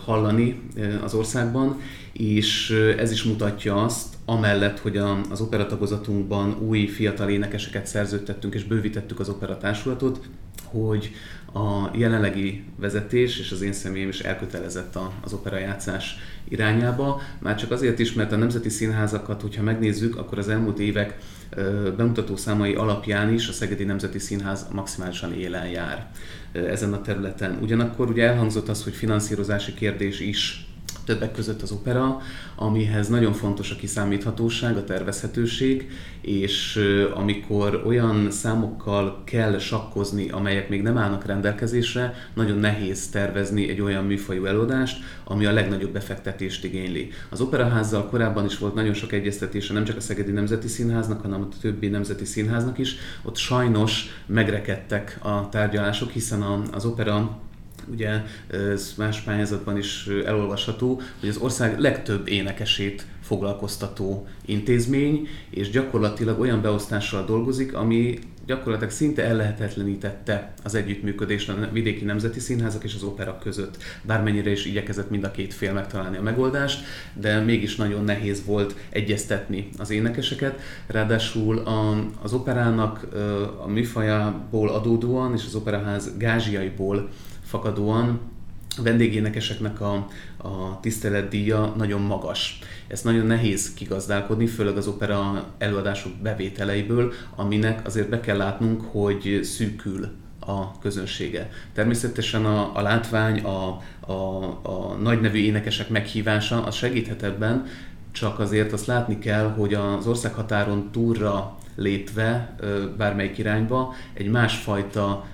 [0.05, 0.61] hallani
[1.03, 4.97] az országban, és ez is mutatja azt, amellett, hogy
[5.29, 10.19] az operatagozatunkban új fiatal énekeseket szerződtettünk és bővítettük az operatársulatot,
[10.63, 11.11] hogy
[11.53, 16.15] a jelenlegi vezetés és az én személyem is elkötelezett az operajátszás
[16.47, 17.21] irányába.
[17.39, 21.17] Már csak azért is, mert a nemzeti színházakat, hogyha megnézzük, akkor az elmúlt évek
[21.97, 26.11] bemutató számai alapján is a Szegedi Nemzeti Színház maximálisan élen jár
[26.51, 27.57] ezen a területen.
[27.61, 30.67] Ugyanakkor ugye elhangzott az, hogy finanszírozási kérdés is
[31.05, 32.21] többek között az opera,
[32.55, 35.89] amihez nagyon fontos a kiszámíthatóság, a tervezhetőség,
[36.21, 36.79] és
[37.13, 44.05] amikor olyan számokkal kell sakkozni, amelyek még nem állnak rendelkezésre, nagyon nehéz tervezni egy olyan
[44.05, 47.09] műfajú előadást, ami a legnagyobb befektetést igényli.
[47.29, 51.41] Az operaházzal korábban is volt nagyon sok egyeztetése, nem csak a Szegedi Nemzeti Színháznak, hanem
[51.41, 52.95] a többi nemzeti színháznak is.
[53.23, 57.39] Ott sajnos megrekedtek a tárgyalások, hiszen az opera
[57.91, 66.39] ugye ez más pályázatban is elolvasható, hogy az ország legtöbb énekesét foglalkoztató intézmény, és gyakorlatilag
[66.39, 73.03] olyan beosztással dolgozik, ami gyakorlatilag szinte ellehetetlenítette az együttműködést a vidéki nemzeti színházak és az
[73.03, 73.77] operak között.
[74.01, 78.75] Bármennyire is igyekezett mind a két fél megtalálni a megoldást, de mégis nagyon nehéz volt
[78.89, 80.59] egyeztetni az énekeseket.
[80.87, 83.07] Ráadásul a, az operának
[83.63, 87.09] a műfajából adódóan és az operaház gázsiaiból
[87.43, 88.19] fakadóan
[88.77, 90.07] vendégénekeseknek a,
[90.37, 92.59] a tiszteletdíja nagyon magas.
[92.87, 99.39] Ezt nagyon nehéz kigazdálkodni, főleg az opera előadások bevételeiből, aminek azért be kell látnunk, hogy
[99.43, 100.07] szűkül
[100.39, 101.49] a közönsége.
[101.73, 107.65] Természetesen a, a látvány, a, a, a nagy nevű énekesek meghívása az segíthet ebben,
[108.11, 112.55] csak azért azt látni kell, hogy az országhatáron túlra lépve
[112.97, 115.25] bármelyik irányba egy másfajta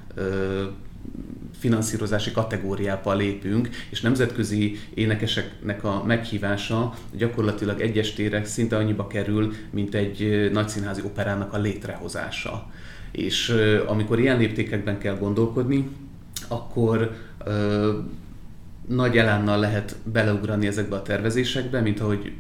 [1.60, 9.96] finanszírozási kategóriába lépünk, és nemzetközi énekeseknek a meghívása gyakorlatilag egyes térek szinte annyiba kerül, mint
[9.96, 12.72] egy nagyszínházi operának a létrehozása.
[13.12, 13.56] És
[13.88, 15.90] amikor ilyen léptékekben kell gondolkodni,
[16.48, 17.16] akkor
[18.90, 22.34] nagy elánnal lehet beleugrani ezekbe a tervezésekbe, mint ahogy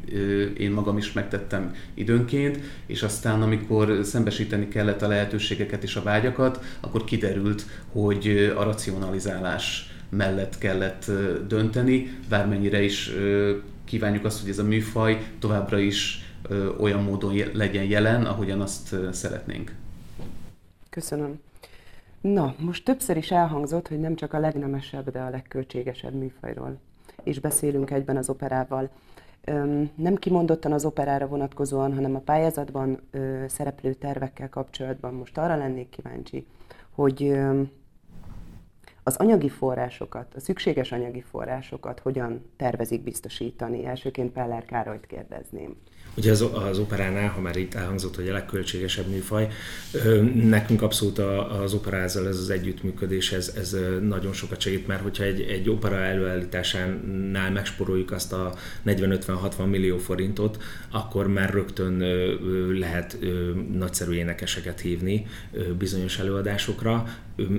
[0.58, 6.64] én magam is megtettem időnként, és aztán amikor szembesíteni kellett a lehetőségeket és a vágyakat,
[6.80, 11.12] akkor kiderült, hogy a racionalizálás mellett kellett
[11.48, 13.12] dönteni, bármennyire is
[13.86, 16.24] kívánjuk azt, hogy ez a műfaj továbbra is
[16.80, 19.74] olyan módon legyen jelen, ahogyan azt szeretnénk.
[20.90, 21.40] Köszönöm.
[22.22, 26.78] Na, most többször is elhangzott, hogy nem csak a legnemesebb, de a legköltségesebb műfajról
[27.24, 28.90] is beszélünk egyben az operával.
[29.96, 33.00] Nem kimondottan az operára vonatkozóan, hanem a pályázatban
[33.48, 36.48] szereplő tervekkel kapcsolatban most arra lennék kíváncsi,
[36.90, 37.40] hogy
[39.04, 43.86] az anyagi forrásokat, a szükséges anyagi forrásokat hogyan tervezik biztosítani?
[43.86, 45.78] Elsőként Peller Károlyt kérdezném.
[46.20, 49.48] Ugye az, az operánál, ha már itt elhangzott, hogy a legköltségesebb műfaj,
[50.34, 51.20] nekünk abszolút
[51.64, 55.96] az operázzal ez az együttműködés, ez, ez nagyon sokat segít, mert hogyha egy, egy opera
[55.96, 58.54] előállításánál megsporoljuk azt a
[58.86, 61.98] 40-50-60 millió forintot, akkor már rögtön
[62.80, 63.18] lehet
[63.72, 65.26] nagyszerű énekeseket hívni
[65.78, 67.08] bizonyos előadásokra.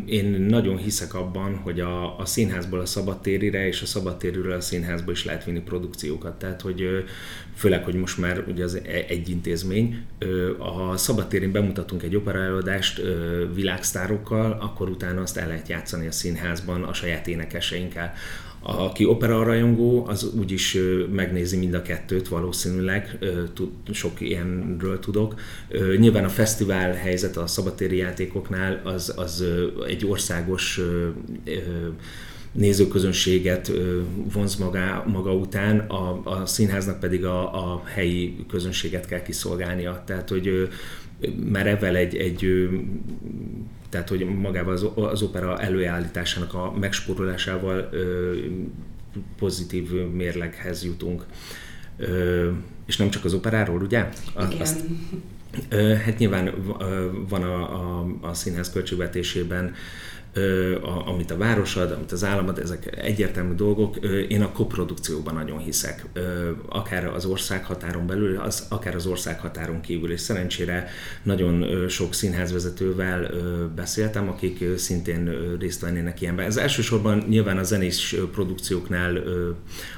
[0.07, 5.11] Én nagyon hiszek abban, hogy a, a színházból a szabadtérire és a szabadtérről a színházba
[5.11, 6.39] is lehet vinni produkciókat.
[6.39, 7.05] Tehát, hogy
[7.55, 10.03] főleg, hogy most már ugye az e- egy intézmény,
[10.59, 13.03] ha szabadtérén bemutatunk egy opera előadást
[13.55, 18.13] világsztárokkal, akkor utána azt el lehet játszani a színházban a saját énekeseinkkel.
[18.63, 20.79] Aki opera rajongó, az úgyis
[21.13, 23.19] megnézi mind a kettőt valószínűleg,
[23.93, 25.35] sok ilyenről tudok.
[25.99, 29.45] Nyilván a fesztivál helyzet a szabadtéri játékoknál az, az
[29.87, 30.81] egy országos
[32.53, 33.73] nézőközönséget
[34.33, 40.03] vonz maga, maga után, a, a színháznak pedig a, a helyi közönséget kell kiszolgálnia.
[40.07, 40.69] Tehát, hogy
[41.51, 42.69] már egy, egy
[43.91, 47.91] tehát, hogy magával az, az opera előállításának a megspórolásával
[49.39, 51.25] pozitív mérleghez jutunk.
[52.87, 54.09] És nem csak az operáról, ugye?
[54.47, 54.61] Igen.
[54.61, 54.81] Azt,
[56.05, 56.55] hát nyilván
[57.29, 59.75] van a, a, a színház költségvetésében
[60.83, 63.97] a, amit a város ad, amit az állam ad, ezek egyértelmű dolgok.
[64.29, 66.07] Én a koprodukcióban nagyon hiszek,
[66.69, 70.89] akár az ország határon belül, az, akár az ország határon kívül, és szerencsére
[71.23, 73.31] nagyon sok színházvezetővel
[73.75, 76.47] beszéltem, akik szintén részt vennének ilyenben.
[76.47, 79.23] Ez elsősorban nyilván a zenés produkcióknál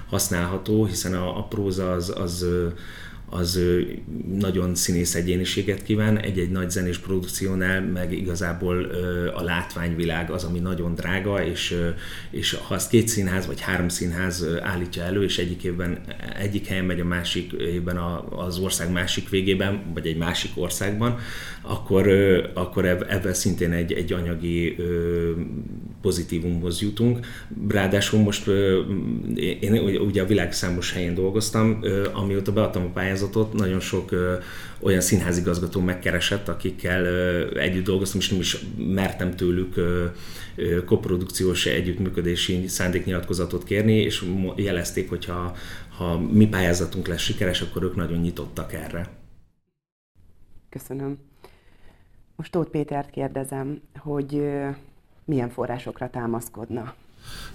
[0.09, 2.47] használható, hiszen a, a próza az, az
[3.35, 3.61] az
[4.39, 8.85] nagyon színész egyéniséget kíván, egy-egy nagy zenés produkciónál meg igazából
[9.35, 11.77] a látványvilág az, ami nagyon drága, és,
[12.31, 16.01] és ha azt két színház vagy három színház állítja elő, és egyik évben
[16.39, 17.97] egyik helyen megy a másik évben
[18.31, 21.19] az ország másik végében, vagy egy másik országban,
[21.63, 22.09] akkor,
[22.55, 24.77] akkor ebben szintén egy, egy anyagi
[26.01, 27.27] pozitívumhoz jutunk.
[27.69, 28.47] Ráadásul most
[29.61, 31.81] én ugye a világ számos helyén dolgoztam,
[32.13, 33.21] amióta beadtam a pályázatot,
[33.53, 34.11] nagyon sok
[34.81, 37.07] olyan színházigazgató megkeresett, akikkel
[37.59, 39.75] együtt dolgoztam, és nem is mertem tőlük
[40.85, 44.25] koprodukciós együttműködési szándéknyilatkozatot kérni, és
[44.57, 45.55] jelezték, hogy ha,
[45.97, 49.09] ha mi pályázatunk lesz sikeres, akkor ők nagyon nyitottak erre.
[50.69, 51.19] Köszönöm.
[52.37, 54.43] Most Tóth Pétert kérdezem, hogy
[55.25, 56.95] milyen forrásokra támaszkodna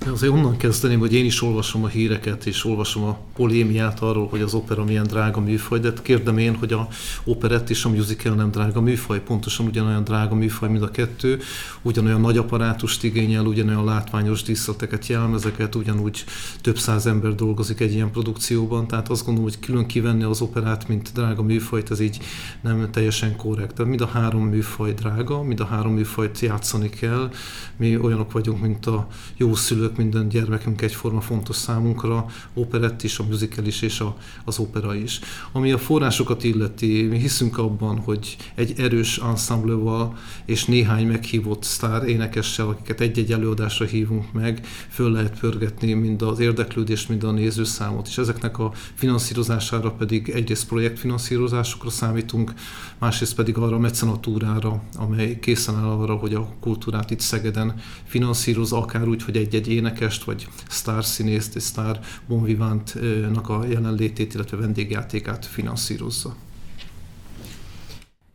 [0.06, 4.41] azért onnan kezdeném, hogy én is olvasom a híreket, és olvasom a polémiát arról, hogy
[4.41, 6.88] az opera milyen drága műfaj, de kérdem én, hogy a
[7.23, 11.39] operett és a musical nem drága műfaj, pontosan ugyanolyan drága műfaj, mint a kettő,
[11.82, 16.23] ugyanolyan nagy apparátust igényel, ugyanolyan látványos díszleteket, jelmezeket, ugyanúgy
[16.62, 20.88] több száz ember dolgozik egy ilyen produkcióban, tehát azt gondolom, hogy külön kivenni az operát,
[20.88, 22.17] mint drága műfajt, ez így
[22.62, 23.73] nem teljesen korrekt.
[23.73, 27.30] Tehát mind a három műfaj drága, mind a három műfajt játszani kell,
[27.77, 33.24] mi olyanok vagyunk, mint a jó szülők, minden gyermekünk egyforma fontos számunkra, operett is, a
[33.24, 35.20] musical is és a, az opera is.
[35.52, 42.08] Ami a forrásokat illeti, mi hiszünk abban, hogy egy erős ensembleval és néhány meghívott sztár
[42.08, 48.08] énekessel, akiket egy-egy előadásra hívunk meg, föl lehet pörgetni mind az érdeklődést, mind a nézőszámot,
[48.08, 52.54] és ezeknek a finanszírozására pedig egyrészt projektfinanszírozásokra számítunk,
[52.98, 58.72] másrészt pedig arra a mecenatúrára, amely készen áll arra, hogy a kultúrát itt Szegeden finanszíroz,
[58.72, 66.36] akár úgy, hogy egy-egy énekest, vagy sztárszínészt, egy sztár bonvivántnak a jelenlétét, illetve vendégjátékát finanszírozza.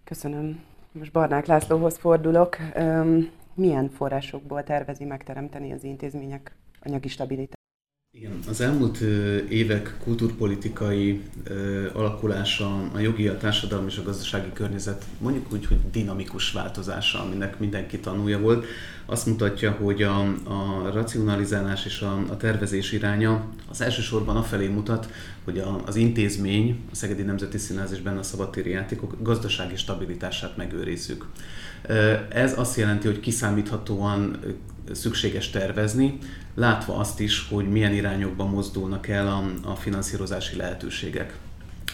[0.05, 0.61] Köszönöm.
[0.93, 2.57] Most Barnák Lászlóhoz fordulok.
[3.55, 7.62] Milyen forrásokból tervezi megteremteni az intézmények anyagi stabilitását?
[8.15, 9.01] Igen, az elmúlt
[9.49, 11.23] évek kulturpolitikai
[11.93, 17.59] alakulása, a jogi, a társadalmi és a gazdasági környezet mondjuk úgy, hogy dinamikus változása, aminek
[17.59, 18.67] mindenki tanulja volt,
[19.07, 25.11] azt mutatja, hogy a, a racionalizálás és a, a tervezés iránya az elsősorban afelé mutat,
[25.45, 30.57] hogy a, az intézmény, a Szegedi Nemzeti Színház és benne a szabadtéri játékok gazdasági stabilitását
[30.57, 31.27] megőrizzük.
[32.29, 34.39] Ez azt jelenti, hogy kiszámíthatóan
[34.93, 36.19] szükséges tervezni,
[36.55, 41.39] látva azt is, hogy milyen irányokba mozdulnak el a, a finanszírozási lehetőségek.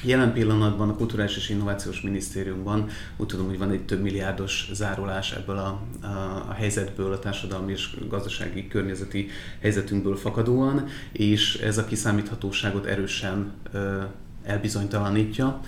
[0.02, 5.32] Jelen pillanatban a Kulturális és Innovációs Minisztériumban úgy tudom, hogy van egy több milliárdos zárolás
[5.32, 6.06] ebből a, a,
[6.48, 9.28] a helyzetből, a társadalmi és gazdasági környezeti
[9.60, 14.02] helyzetünkből fakadóan, és ez a kiszámíthatóságot erősen ö,
[14.44, 15.60] elbizonytalanítja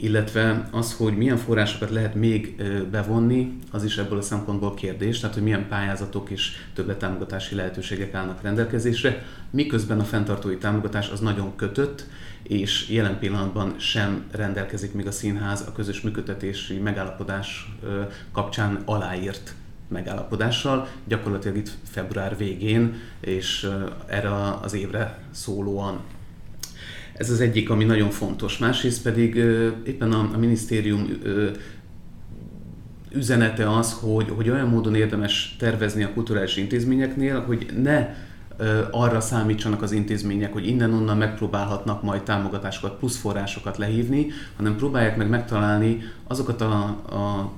[0.00, 5.34] illetve az, hogy milyen forrásokat lehet még bevonni, az is ebből a szempontból kérdés, tehát
[5.34, 12.06] hogy milyen pályázatok és többletámogatási lehetőségek állnak rendelkezésre, miközben a fenntartói támogatás az nagyon kötött,
[12.42, 17.76] és jelen pillanatban sem rendelkezik még a színház a közös működtetési megállapodás
[18.32, 19.54] kapcsán aláírt
[19.88, 23.70] megállapodással, gyakorlatilag itt február végén, és
[24.06, 24.30] erre
[24.62, 26.00] az évre szólóan
[27.18, 28.58] ez az egyik, ami nagyon fontos.
[28.58, 29.34] Másrészt pedig
[29.84, 31.08] éppen a, a minisztérium
[33.12, 38.14] üzenete az, hogy, hogy olyan módon érdemes tervezni a kulturális intézményeknél, hogy ne
[38.90, 44.26] arra számítsanak az intézmények, hogy innen-onnan megpróbálhatnak majd támogatásokat, plusz forrásokat lehívni,
[44.56, 47.52] hanem próbálják meg megtalálni azokat a, a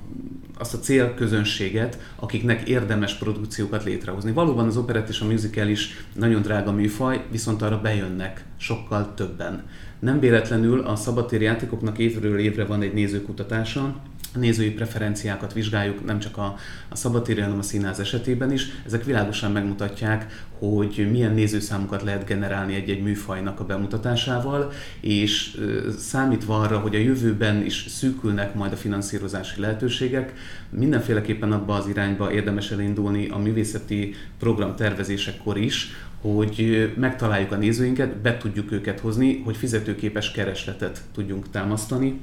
[0.61, 4.31] azt a célközönséget, akiknek érdemes produkciókat létrehozni.
[4.31, 9.63] Valóban az operett és a musical is nagyon drága műfaj, viszont arra bejönnek sokkal többen.
[9.99, 13.95] Nem véletlenül a szabadtéri játékoknak évről évre van egy nézőkutatása,
[14.33, 16.55] nézői preferenciákat vizsgáljuk, nem csak a,
[16.89, 18.67] a szabadtéri, hanem a színház esetében is.
[18.85, 25.57] Ezek világosan megmutatják, hogy milyen nézőszámokat lehet generálni egy-egy műfajnak a bemutatásával, és
[25.97, 30.33] számítva arra, hogy a jövőben is szűkülnek majd a finanszírozási lehetőségek,
[30.69, 35.89] mindenféleképpen abba az irányba érdemes elindulni a művészeti program tervezésekor is,
[36.21, 42.19] hogy megtaláljuk a nézőinket, be tudjuk őket hozni, hogy fizetőképes keresletet tudjunk támasztani,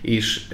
[0.00, 0.48] és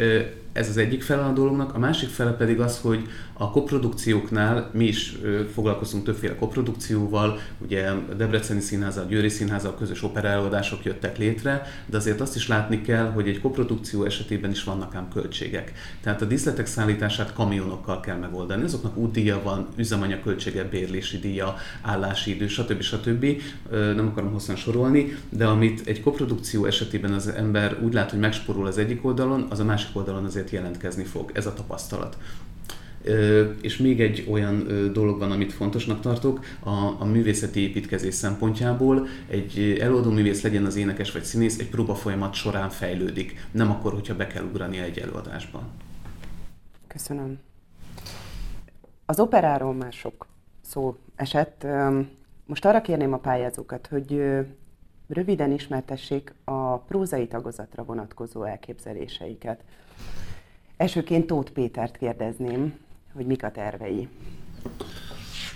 [0.53, 4.85] ez az egyik fele a dolognak, a másik fele pedig az, hogy a koprodukcióknál mi
[4.85, 5.19] is
[5.53, 11.63] foglalkozunk többféle koprodukcióval, ugye a Debreceni Színház, a Győri Színház, a közös operaelőadások jöttek létre,
[11.87, 15.73] de azért azt is látni kell, hogy egy koprodukció esetében is vannak ám költségek.
[16.01, 18.63] Tehát a díszletek szállítását kamionokkal kell megoldani.
[18.63, 22.81] Azoknak útdíja van, üzemanyagköltsége, bérlési díja, állási idő, stb.
[22.81, 23.27] stb.
[23.71, 28.67] Nem akarom hosszan sorolni, de amit egy koprodukció esetében az ember úgy lát, hogy megsporul
[28.67, 31.31] az egyik oldalon, az a másik oldalon azért jelentkezni fog.
[31.35, 32.17] Ez a tapasztalat.
[33.61, 39.77] És még egy olyan dolog van, amit fontosnak tartok, a, a művészeti építkezés szempontjából egy
[39.81, 44.17] előadó művész legyen az énekes vagy színész, egy próba folyamat során fejlődik, nem akkor, hogyha
[44.17, 45.63] be kell ugrani egy előadásba.
[46.87, 47.39] Köszönöm.
[49.07, 50.27] Az operáról már sok
[50.61, 51.67] szó esett.
[52.47, 54.23] Most arra kérném a pályázókat, hogy
[55.09, 59.61] röviden ismertessék a prózai tagozatra vonatkozó elképzeléseiket.
[60.83, 62.75] Elsőként Tóth Pétert kérdezném,
[63.13, 64.09] hogy mik a tervei.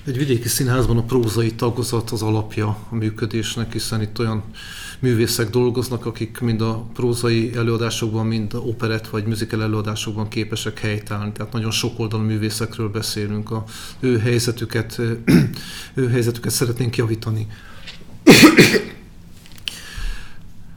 [0.05, 4.43] Egy vidéki színházban a prózai tagozat az alapja a működésnek, hiszen itt olyan
[4.99, 11.33] művészek dolgoznak, akik mind a prózai előadásokban, mind a operett vagy musical előadásokban képesek helytállni.
[11.33, 13.51] Tehát nagyon sok oldalú művészekről beszélünk.
[13.51, 13.65] A
[14.01, 15.01] ő helyzetüket,
[15.95, 17.47] ő helyzetüket szeretnénk javítani.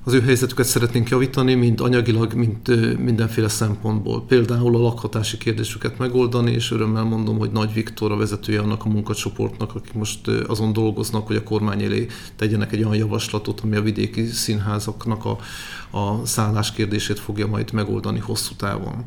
[0.09, 4.25] Az ő helyzetüket szeretnénk javítani, mind anyagilag, mind mindenféle szempontból.
[4.27, 8.89] Például a lakhatási kérdésüket megoldani, és örömmel mondom, hogy Nagy Viktor a vezetője annak a
[8.89, 13.81] munkacsoportnak, akik most azon dolgoznak, hogy a kormány elé tegyenek egy olyan javaslatot, ami a
[13.81, 15.37] vidéki színházaknak a,
[15.91, 19.03] a szállás kérdését fogja majd megoldani hosszú távon.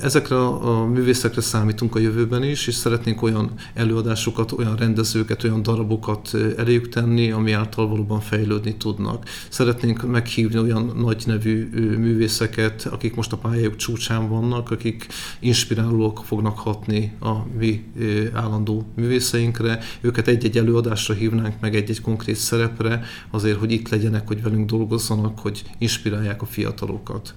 [0.00, 6.36] Ezekre a művészekre számítunk a jövőben is, és szeretnénk olyan előadásokat, olyan rendezőket, olyan darabokat
[6.56, 9.24] eléjük tenni, ami által valóban fejlődni tudnak.
[9.48, 11.68] Szeretnénk meghívni olyan nagy nevű
[11.98, 15.06] művészeket, akik most a pályájuk csúcsán vannak, akik
[15.38, 17.84] inspirálóak fognak hatni a mi
[18.32, 19.78] állandó művészeinkre.
[20.00, 25.38] Őket egy-egy előadásra hívnánk meg egy-egy konkrét szerepre, azért, hogy itt legyenek, hogy velünk dolgozzanak,
[25.38, 27.34] hogy inspirálják a fiatalokat.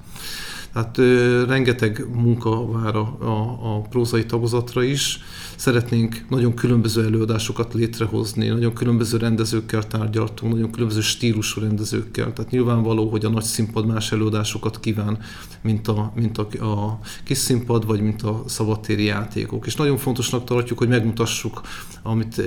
[0.73, 5.19] Hát ö, rengeteg munka vár a, a, a prózai tagozatra is.
[5.63, 12.33] Szeretnénk nagyon különböző előadásokat létrehozni, nagyon különböző rendezőkkel tárgyaltunk, nagyon különböző stílusú rendezőkkel.
[12.33, 15.17] Tehát nyilvánvaló, hogy a nagy színpad más előadásokat kíván,
[15.61, 19.65] mint a, mint a, a kis színpad, vagy mint a szabadtéri játékok.
[19.65, 21.61] És nagyon fontosnak tartjuk, hogy megmutassuk,
[22.03, 22.39] amit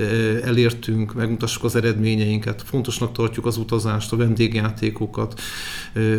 [0.43, 2.61] elértünk, megmutassuk az eredményeinket.
[2.61, 5.39] Fontosnak tartjuk az utazást, a vendégjátékokat,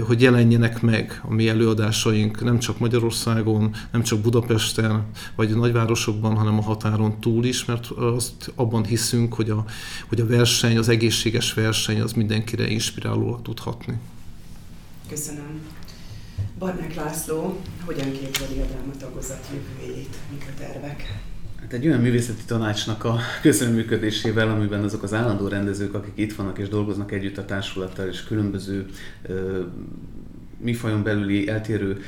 [0.07, 5.57] hogy jelenjenek meg a mi előadás előadásaink nem csak Magyarországon, nem csak Budapesten, vagy a
[5.57, 9.65] nagyvárosokban, hanem a határon túl is, mert azt abban hiszünk, hogy a,
[10.09, 13.99] hogy a verseny, az egészséges verseny az mindenkire inspirálóan tudhatni.
[15.09, 15.61] Köszönöm.
[16.59, 21.28] Barnák László, hogyan képzeli a drámatagozat jövőjét, mik a tervek?
[21.69, 26.59] Hát egy olyan művészeti tanácsnak a közönműködésével, amiben azok az állandó rendezők, akik itt vannak
[26.59, 28.87] és dolgoznak együtt a társulattal, és különböző
[29.23, 29.63] ö,
[30.59, 32.01] műfajon belüli eltérő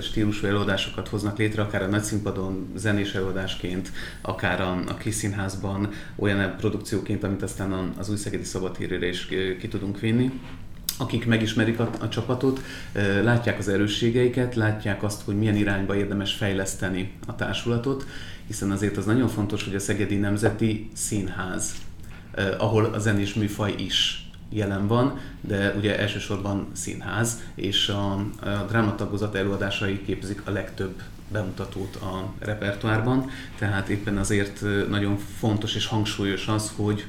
[0.00, 3.90] stílusú előadásokat hoznak létre, akár a nagyszínpadon zenés előadásként,
[4.20, 9.26] akár a, a kis színházban, olyan produkcióként, amit aztán az új Szegedi Szabadhírére is
[9.60, 10.40] ki tudunk vinni.
[10.98, 12.60] Akik megismerik a, a csapatot,
[13.22, 18.06] látják az erősségeiket, látják azt, hogy milyen irányba érdemes fejleszteni a társulatot,
[18.50, 21.74] hiszen azért az nagyon fontos, hogy a Szegedi Nemzeti Színház,
[22.58, 29.34] ahol a zenés műfaj is jelen van, de ugye elsősorban színház, és a, a drámatagozat
[29.34, 36.72] előadásai képzik a legtöbb bemutatót a repertoárban, tehát éppen azért nagyon fontos és hangsúlyos az,
[36.76, 37.06] hogy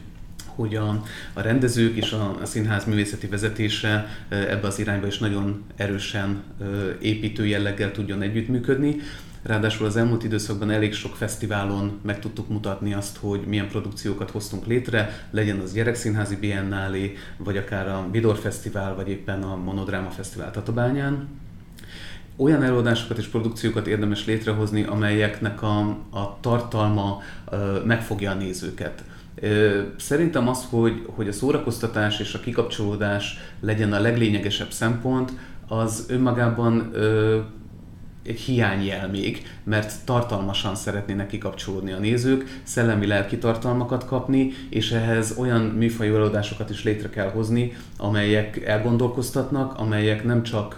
[0.55, 6.43] hogy a, a rendezők és a, színház művészeti vezetése ebbe az irányba is nagyon erősen
[7.01, 8.95] építő jelleggel tudjon együttműködni.
[9.43, 14.65] Ráadásul az elmúlt időszakban elég sok fesztiválon meg tudtuk mutatni azt, hogy milyen produkciókat hoztunk
[14.65, 20.51] létre, legyen az Gyerekszínházi Biennálé, vagy akár a Vidor Fesztivál, vagy éppen a Monodráma Fesztivál
[20.51, 21.27] Tatabányán.
[22.35, 25.79] Olyan előadásokat és produkciókat érdemes létrehozni, amelyeknek a,
[26.09, 27.21] a tartalma
[27.51, 29.03] ö, megfogja a nézőket.
[29.97, 35.31] Szerintem az, hogy, hogy a szórakoztatás és a kikapcsolódás legyen a leglényegesebb szempont,
[35.67, 37.39] az önmagában ö,
[38.25, 45.35] egy hiányjel még, mert tartalmasan szeretnének kikapcsolódni a nézők, szellemi lelki tartalmakat kapni, és ehhez
[45.37, 50.75] olyan műfajú előadásokat is létre kell hozni, amelyek elgondolkoztatnak, amelyek nem csak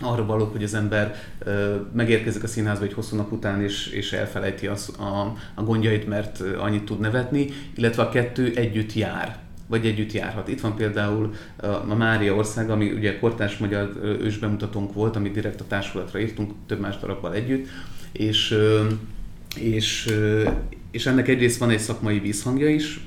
[0.00, 4.12] arra valók, hogy az ember ö, megérkezik a színházba egy hosszú nap után, és, és
[4.12, 9.86] elfelejti az, a, a gondjait, mert annyit tud nevetni, illetve a kettő együtt jár vagy
[9.86, 10.48] együtt járhat.
[10.48, 11.34] Itt van például
[11.88, 16.80] a Mária ország, ami ugye kortárs magyar ősbemutatónk volt, amit direkt a társulatra írtunk, több
[16.80, 17.68] más darabbal együtt,
[18.12, 18.58] és,
[19.56, 20.14] és,
[20.92, 23.00] és ennek egyrészt van egy szakmai vízhangja is,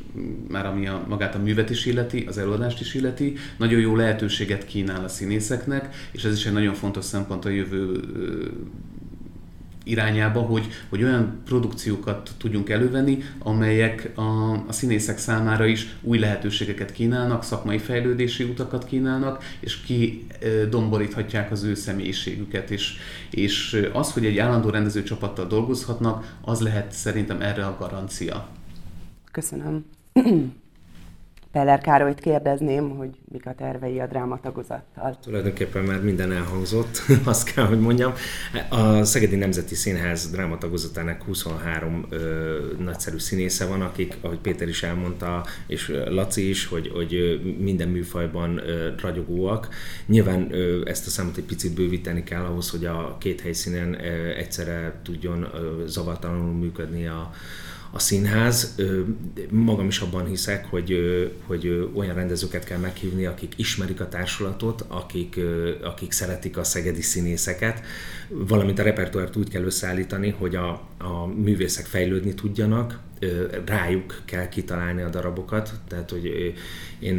[0.49, 4.65] már ami a, magát a művet is illeti, az előadást is illeti, nagyon jó lehetőséget
[4.65, 7.99] kínál a színészeknek, és ez is egy nagyon fontos szempont a jövő
[9.85, 16.91] irányába, hogy, hogy olyan produkciókat tudjunk elővenni, amelyek a, a színészek számára is új lehetőségeket
[16.91, 20.27] kínálnak, szakmai fejlődési utakat kínálnak, és ki
[20.69, 22.71] domboríthatják az ő személyiségüket.
[22.71, 22.93] És,
[23.29, 28.47] és az, hogy egy állandó rendezőcsapattal dolgozhatnak, az lehet szerintem erre a garancia.
[29.31, 29.85] Köszönöm.
[31.55, 35.17] Peller Károlyt kérdezném, hogy mik a tervei a drámatagozattal.
[35.21, 38.13] Tulajdonképpen már minden elhangzott, azt kell, hogy mondjam.
[38.69, 45.45] A Szegedi Nemzeti Színház drámatagozatának 23 ö, nagyszerű színésze van, akik, ahogy Péter is elmondta,
[45.67, 49.69] és Laci is, hogy, hogy minden műfajban ö, ragyogóak.
[50.05, 54.35] Nyilván ö, ezt a számot egy picit bővíteni kell ahhoz, hogy a két helyszínen ö,
[54.37, 57.31] egyszerre tudjon ö, zavartalanul működni a,
[57.95, 58.75] a színház.
[59.49, 60.95] Magam is abban hiszek, hogy,
[61.45, 65.39] hogy olyan rendezőket kell meghívni, akik ismerik a társulatot, akik,
[65.83, 67.81] akik szeretik a szegedi színészeket,
[68.29, 72.99] valamint a repertoárt úgy kell összeállítani, hogy a, a művészek fejlődni tudjanak,
[73.65, 76.53] rájuk kell kitalálni a darabokat, tehát hogy
[76.99, 77.15] én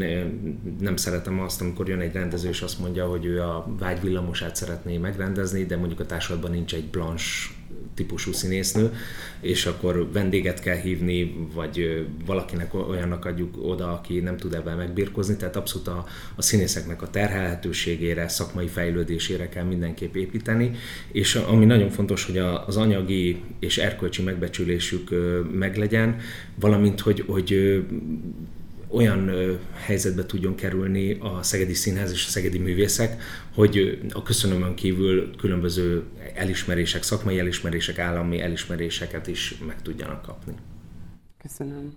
[0.81, 4.99] nem szeretem azt, amikor jön egy rendező és azt mondja, hogy ő a vágyvillamosát szeretné
[4.99, 7.56] megrendezni, de mondjuk a társadalban nincs egy blanche
[7.97, 8.93] típusú színésznő,
[9.41, 15.37] és akkor vendéget kell hívni, vagy valakinek olyannak adjuk oda, aki nem tud ebben megbírkozni,
[15.37, 20.71] tehát abszolút a, a színészeknek a terhelhetőségére, szakmai fejlődésére kell mindenképp építeni,
[21.13, 25.11] és ami nagyon fontos, hogy az anyagi és erkölcsi megbecsülésük
[25.53, 26.17] meglegyen,
[26.61, 27.83] valamint, hogy, hogy
[28.89, 29.31] olyan
[29.75, 33.23] helyzetbe tudjon kerülni a Szegedi Színház és a Szegedi Művészek,
[33.55, 40.55] hogy a köszönömön kívül különböző elismerések, szakmai elismerések, állami elismeréseket is meg tudjanak kapni.
[41.43, 41.97] Köszönöm.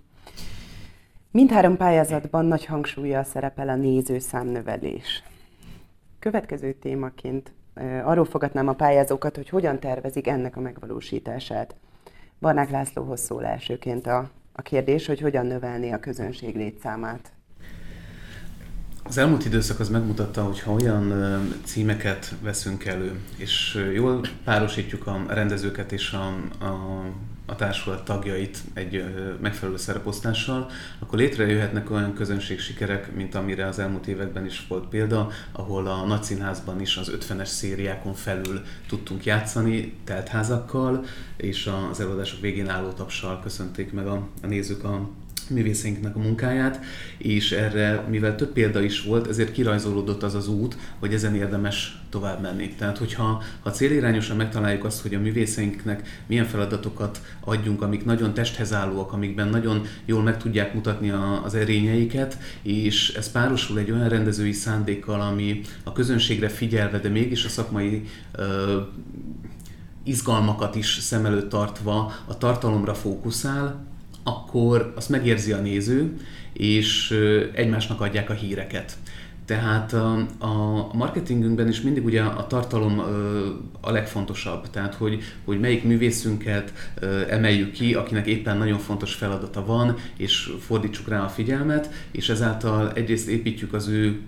[1.30, 5.22] Mindhárom pályázatban nagy hangsúlyjal szerepel a nézőszámnövelés.
[6.18, 7.52] Következő témaként
[8.04, 11.74] arról fogadnám a pályázókat, hogy hogyan tervezik ennek a megvalósítását.
[12.40, 17.32] Barnák Lászlóhoz szól elsőként a a kérdés, hogy hogyan növelni a közönség létszámát.
[19.02, 21.12] Az elmúlt időszak az megmutatta, hogy ha olyan
[21.64, 26.26] címeket veszünk elő, és jól párosítjuk a rendezőket és a,
[26.64, 27.02] a
[27.50, 29.04] a társulat tagjait egy
[29.40, 35.86] megfelelő szereposztással, akkor létrejöhetnek olyan közönségsikerek, mint amire az elmúlt években is volt példa, ahol
[35.86, 41.04] a nagyszínházban is az 50-es szériákon felül tudtunk játszani teltházakkal,
[41.36, 45.08] és az előadások végén álló tapsal köszönték meg a, a nézők a
[45.50, 46.80] művészeinknek a munkáját,
[47.18, 52.00] és erre, mivel több példa is volt, ezért kirajzolódott az az út, hogy ezen érdemes
[52.10, 52.68] tovább menni.
[52.68, 58.72] Tehát, hogyha ha célirányosan megtaláljuk azt, hogy a művészeinknek milyen feladatokat adjunk, amik nagyon testhez
[58.72, 64.08] állóak, amikben nagyon jól meg tudják mutatni a, az erényeiket, és ez párosul egy olyan
[64.08, 68.80] rendezői szándékkal, ami a közönségre figyelve, de mégis a szakmai ö,
[70.02, 73.88] izgalmakat is szem előtt tartva a tartalomra fókuszál,
[74.30, 76.16] akkor azt megérzi a néző,
[76.52, 77.18] és
[77.54, 78.96] egymásnak adják a híreket.
[79.50, 82.98] Tehát a, a marketingünkben is mindig ugye a tartalom
[83.80, 86.72] a legfontosabb, tehát hogy, hogy melyik művészünket
[87.28, 92.92] emeljük ki, akinek éppen nagyon fontos feladata van, és fordítsuk rá a figyelmet, és ezáltal
[92.92, 94.20] egyrészt építjük az ő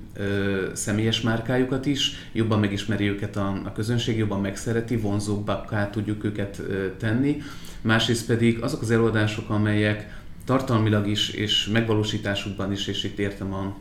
[0.73, 6.63] személyes márkájukat is, jobban megismeri őket a, a közönség, jobban megszereti, vonzóbbakká tudjuk őket
[6.99, 7.43] tenni,
[7.83, 13.75] másrészt pedig azok az előadások, amelyek tartalmilag is és megvalósításukban is, és itt értem a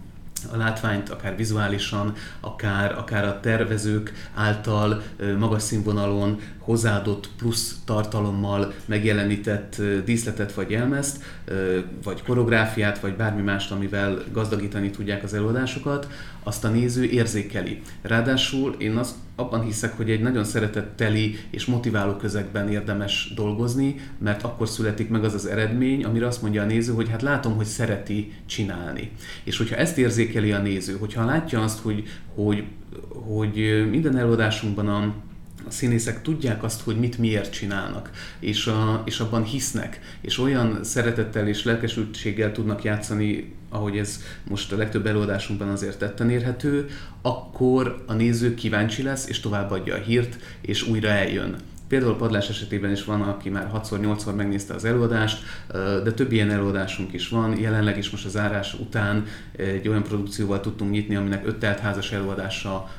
[0.51, 5.01] a látványt, akár vizuálisan, akár, akár a tervezők által
[5.39, 11.23] magas színvonalon hozzáadott plusz tartalommal megjelenített díszletet vagy jelmezt,
[12.03, 16.07] vagy koreográfiát, vagy bármi mást, amivel gazdagítani tudják az előadásokat,
[16.43, 17.81] azt a néző érzékeli.
[18.01, 24.43] Ráadásul én azt abban hiszek, hogy egy nagyon szeretetteli és motiváló közegben érdemes dolgozni, mert
[24.43, 27.65] akkor születik meg az az eredmény, amire azt mondja a néző, hogy hát látom, hogy
[27.65, 29.11] szereti csinálni.
[29.43, 32.03] És hogyha ezt érzékeli a néző, hogyha látja azt, hogy,
[32.35, 32.63] hogy,
[33.09, 35.13] hogy minden előadásunkban a
[35.67, 40.83] a színészek tudják azt, hogy mit miért csinálnak, és, a, és abban hisznek, és olyan
[40.83, 44.19] szeretettel és lelkesültséggel tudnak játszani, ahogy ez
[44.49, 46.89] most a legtöbb előadásunkban azért tetten érhető,
[47.21, 51.55] akkor a néző kíváncsi lesz, és továbbadja a hírt, és újra eljön.
[51.87, 55.43] Például Padlás esetében is van, aki már 6-8-szor megnézte az előadást,
[56.03, 57.59] de több ilyen előadásunk is van.
[57.59, 62.89] Jelenleg is most a zárás után egy olyan produkcióval tudtunk nyitni, aminek öt házas előadása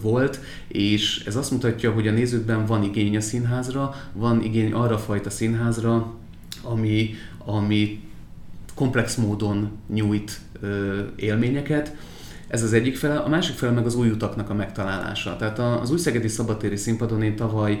[0.00, 4.94] volt, és ez azt mutatja, hogy a nézőkben van igény a színházra, van igény arra
[4.94, 6.14] a fajta színházra,
[6.62, 8.00] ami, ami
[8.80, 10.40] komplex módon nyújt
[11.16, 11.96] élményeket,
[12.48, 15.36] ez az egyik fele, a másik fele meg az új utaknak a megtalálása.
[15.36, 17.78] Tehát az új szegedi szabadtéri színpadon én tavaly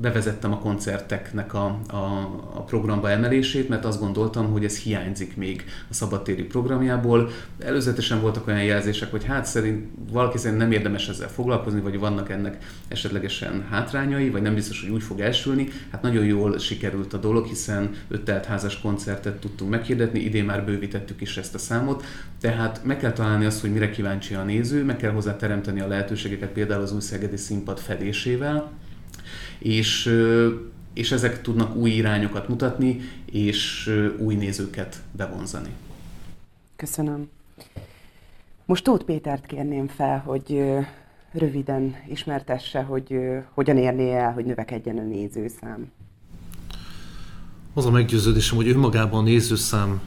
[0.00, 1.96] bevezettem a koncerteknek a, a,
[2.54, 7.30] a programba emelését, mert azt gondoltam, hogy ez hiányzik még a szabadtéri programjából.
[7.58, 12.30] Előzetesen voltak olyan jelzések, hogy hát szerint valaki szerint nem érdemes ezzel foglalkozni, vagy vannak
[12.30, 15.68] ennek esetlegesen hátrányai, vagy nem biztos, hogy úgy fog elsülni.
[15.90, 21.20] Hát nagyon jól sikerült a dolog, hiszen öt házas koncertet tudtunk meghirdetni, idén már bővítettük
[21.20, 22.04] is ezt a számot,
[22.40, 25.86] tehát meg kell találni azt, hogy mire kíváncsi a néző, meg kell hozzá teremteni a
[25.86, 28.70] lehetőségeket például az új szegedi színpad fedésével,
[29.62, 30.18] és,
[30.92, 35.70] és ezek tudnak új irányokat mutatni, és új nézőket bevonzani.
[36.76, 37.28] Köszönöm.
[38.64, 40.62] Most Tóth Pétert kérném fel, hogy
[41.32, 43.18] röviden ismertesse, hogy
[43.54, 45.90] hogyan érné el, hogy növekedjen a nézőszám.
[47.74, 50.00] Az a meggyőződésem, hogy önmagában a nézőszám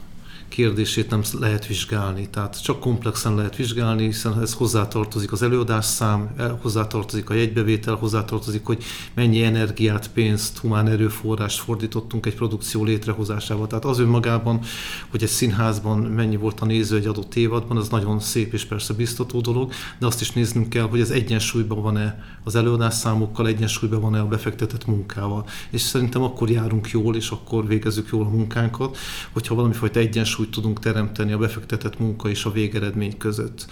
[0.48, 2.28] kérdését nem lehet vizsgálni.
[2.30, 8.64] Tehát csak komplexen lehet vizsgálni, hiszen ez hozzátartozik az előadás szám, hozzátartozik a jegybevétel, hozzátartozik,
[8.64, 8.82] hogy
[9.14, 13.66] mennyi energiát, pénzt, humán erőforrást fordítottunk egy produkció létrehozásába.
[13.66, 14.60] Tehát az önmagában,
[15.08, 18.92] hogy egy színházban mennyi volt a néző egy adott évadban, az nagyon szép és persze
[18.92, 24.00] biztató dolog, de azt is néznünk kell, hogy ez egyensúlyban van-e az előadás számokkal, egyensúlyban
[24.00, 25.46] van-e a befektetett munkával.
[25.70, 28.96] És szerintem akkor járunk jól, és akkor végezzük jól a munkánkat,
[29.32, 33.66] hogyha valami fajta egyensúly egyensúlyt tudunk teremteni a befektetett munka és a végeredmény között.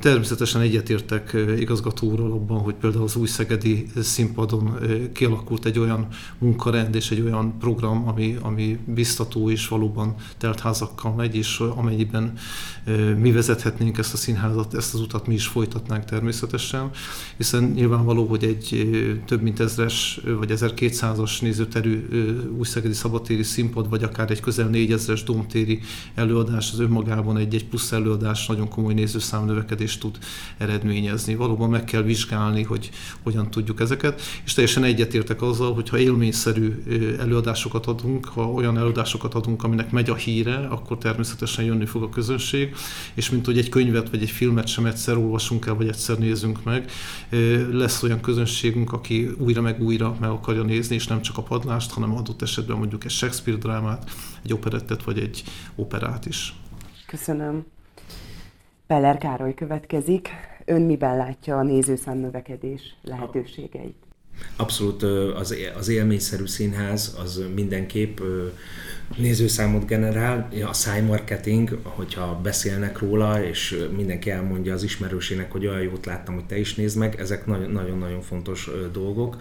[0.00, 4.78] Természetesen egyetértek igazgatóról abban, hogy például az új szegedi színpadon
[5.12, 6.08] kialakult egy olyan
[6.38, 12.32] munkarend és egy olyan program, ami, ami biztató és valóban teltházakkal megy, és amennyiben
[13.16, 16.90] mi vezethetnénk ezt a színházat, ezt az utat mi is folytatnánk természetesen,
[17.36, 18.86] hiszen nyilvánvaló, hogy egy
[19.26, 22.06] több mint ezres vagy 1200-as nézőterű
[22.58, 25.65] újszegedi szabadtéri színpad, vagy akár egy közel 4000-es domtéri
[26.14, 30.18] előadás az önmagában egy-egy plusz előadás nagyon komoly nézőszám növekedést tud
[30.58, 31.34] eredményezni.
[31.34, 32.90] Valóban meg kell vizsgálni, hogy
[33.22, 36.82] hogyan tudjuk ezeket, és teljesen egyetértek azzal, hogy ha élményszerű
[37.18, 42.08] előadásokat adunk, ha olyan előadásokat adunk, aminek megy a híre, akkor természetesen jönni fog a
[42.08, 42.74] közönség,
[43.14, 46.64] és mint hogy egy könyvet vagy egy filmet sem egyszer olvasunk el, vagy egyszer nézünk
[46.64, 46.90] meg,
[47.70, 51.90] lesz olyan közönségünk, aki újra meg újra meg akarja nézni, és nem csak a padlást,
[51.90, 54.10] hanem adott esetben mondjuk egy Shakespeare drámát,
[54.46, 55.44] egy operettet, vagy egy
[55.74, 56.54] operát is.
[57.06, 57.64] Köszönöm.
[58.86, 60.28] Peller Károly következik.
[60.64, 63.96] Ön miben látja a nézőszám növekedés lehetőségeit?
[64.56, 65.02] Abszolút
[65.36, 68.18] az, az élményszerű színház az mindenképp
[69.16, 70.48] nézőszámot generál.
[70.66, 76.46] A szájmarketing, hogyha beszélnek róla, és mindenki elmondja az ismerősének, hogy olyan jót láttam, hogy
[76.46, 79.36] te is nézd meg, ezek nagyon-nagyon fontos dolgok.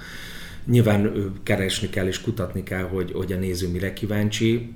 [0.66, 4.74] Nyilván keresni kell és kutatni kell, hogy, hogy a néző mire kíváncsi,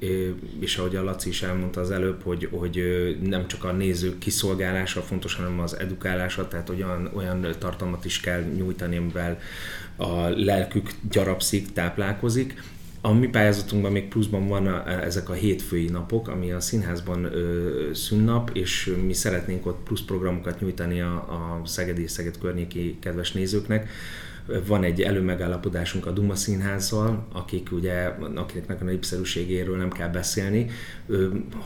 [0.60, 2.82] és ahogy a Laci is elmondta az előbb, hogy, hogy
[3.24, 8.42] nem csak a néző kiszolgálása fontos, hanem az edukálása, tehát olyan, olyan tartalmat is kell
[8.42, 9.40] nyújtani, amivel
[9.96, 12.62] a lelkük gyarapszik, táplálkozik.
[13.02, 17.90] A mi pályázatunkban még pluszban van a, ezek a hétfői napok, ami a színházban ö,
[17.94, 23.90] szünnap, és mi szeretnénk ott plusz programokat nyújtani a, a Szegedi Szeged környéki kedves nézőknek
[24.68, 28.04] van egy előmegállapodásunk a Duma Színházzal, akik ugye,
[28.36, 30.70] akiknek a népszerűségéről nem kell beszélni.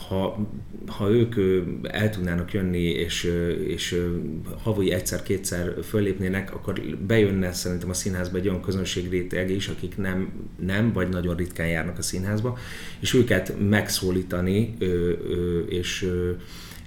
[0.07, 0.47] Ha,
[0.87, 1.35] ha ők
[1.81, 3.31] el tudnának jönni, és,
[3.67, 4.01] és
[4.61, 10.93] havai egyszer-kétszer föllépnének, akkor bejönne szerintem a színházba egy olyan közönségréteg is, akik nem, nem,
[10.93, 12.57] vagy nagyon ritkán járnak a színházba,
[12.99, 14.77] és őket megszólítani,
[15.69, 16.11] és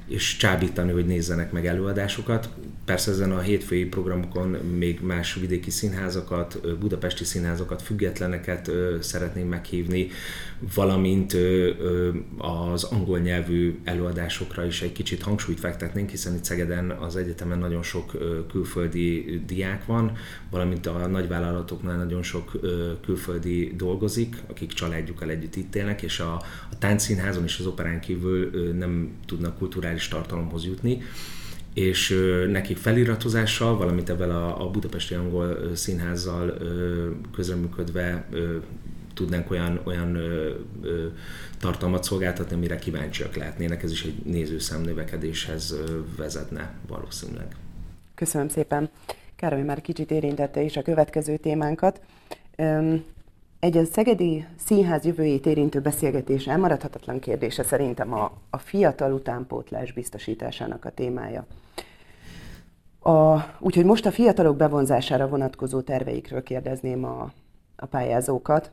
[0.09, 2.49] és csábítani, hogy nézzenek meg előadásokat.
[2.85, 4.49] Persze ezen a hétfői programokon
[4.79, 10.09] még más vidéki színházakat, budapesti színházakat, függetleneket szeretnénk meghívni,
[10.75, 11.37] valamint
[12.39, 17.83] az angol nyelvű előadásokra is egy kicsit hangsúlyt fektetnénk, hiszen itt Szegeden az egyetemen nagyon
[17.83, 18.13] sok
[18.49, 20.13] külföldi diák van,
[20.51, 22.61] valamint a nagyvállalatoknál nagyon sok
[23.05, 26.33] külföldi dolgozik, akik családjukkal együtt itt élnek, és a,
[26.71, 31.03] a táncszínházon és az operán kívül nem tudnak kulturális tartalomhoz jutni.
[31.75, 36.59] És nekik feliratozással, valamint ebben a, a Budapesti Angol Színházzal
[37.35, 38.29] közreműködve
[39.17, 41.07] tudnánk olyan, olyan ö, ö,
[41.59, 43.83] tartalmat szolgáltatni, amire kíváncsiak lehetnének.
[43.83, 45.75] Ez is egy nézőszám növekedéshez
[46.17, 47.57] vezetne valószínűleg.
[48.15, 48.91] Köszönöm szépen.
[49.37, 52.01] Károly már kicsit érintette is a következő témánkat.
[53.61, 60.91] Egy szegedi színház jövőjét érintő beszélgetés elmaradhatatlan kérdése szerintem a, a fiatal utánpótlás biztosításának a
[60.91, 61.47] témája.
[63.01, 67.33] A, úgyhogy most a fiatalok bevonzására vonatkozó terveikről kérdezném a,
[67.77, 68.71] a pályázókat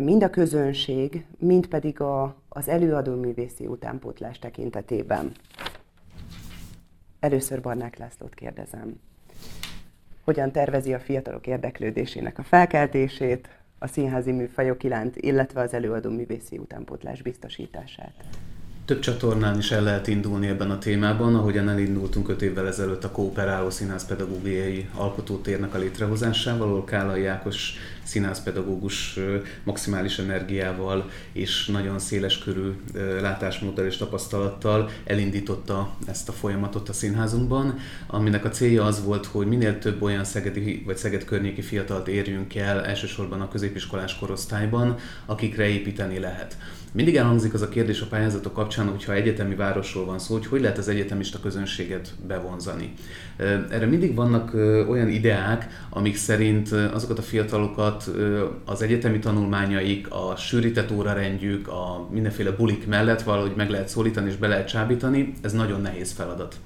[0.00, 5.32] mind a közönség, mind pedig a, az előadó művészi utánpótlás tekintetében.
[7.20, 9.00] Először Barnák Lászlót kérdezem.
[10.24, 13.48] Hogyan tervezi a fiatalok érdeklődésének a felkeltését,
[13.78, 18.14] a színházi műfajok iránt, illetve az előadó művészi utánpótlás biztosítását?
[18.90, 23.10] Több csatornán is el lehet indulni ebben a témában, ahogyan elindultunk öt évvel ezelőtt a
[23.10, 29.18] Kooperáló Színház Pedagógiai Alkotótérnek a létrehozásával, ahol Kálai Ákos színházpedagógus
[29.64, 32.70] maximális energiával és nagyon széles körű
[33.20, 39.46] látásmóddal és tapasztalattal elindította ezt a folyamatot a színházunkban, aminek a célja az volt, hogy
[39.46, 45.68] minél több olyan szegedi vagy szeged környéki fiatalt érjünk el, elsősorban a középiskolás korosztályban, akikre
[45.68, 46.56] építeni lehet.
[46.92, 50.60] Mindig elhangzik az a kérdés a pályázatok kapcsán, hogyha egyetemi városról van szó, hogy hogy
[50.60, 52.92] lehet az egyetemista közönséget bevonzani.
[53.70, 54.54] Erre mindig vannak
[54.88, 58.10] olyan ideák, amik szerint azokat a fiatalokat
[58.64, 64.36] az egyetemi tanulmányaik, a sűrített órarendjük, a mindenféle bulik mellett valahogy meg lehet szólítani és
[64.36, 66.56] be lehet csábítani, ez nagyon nehéz feladat.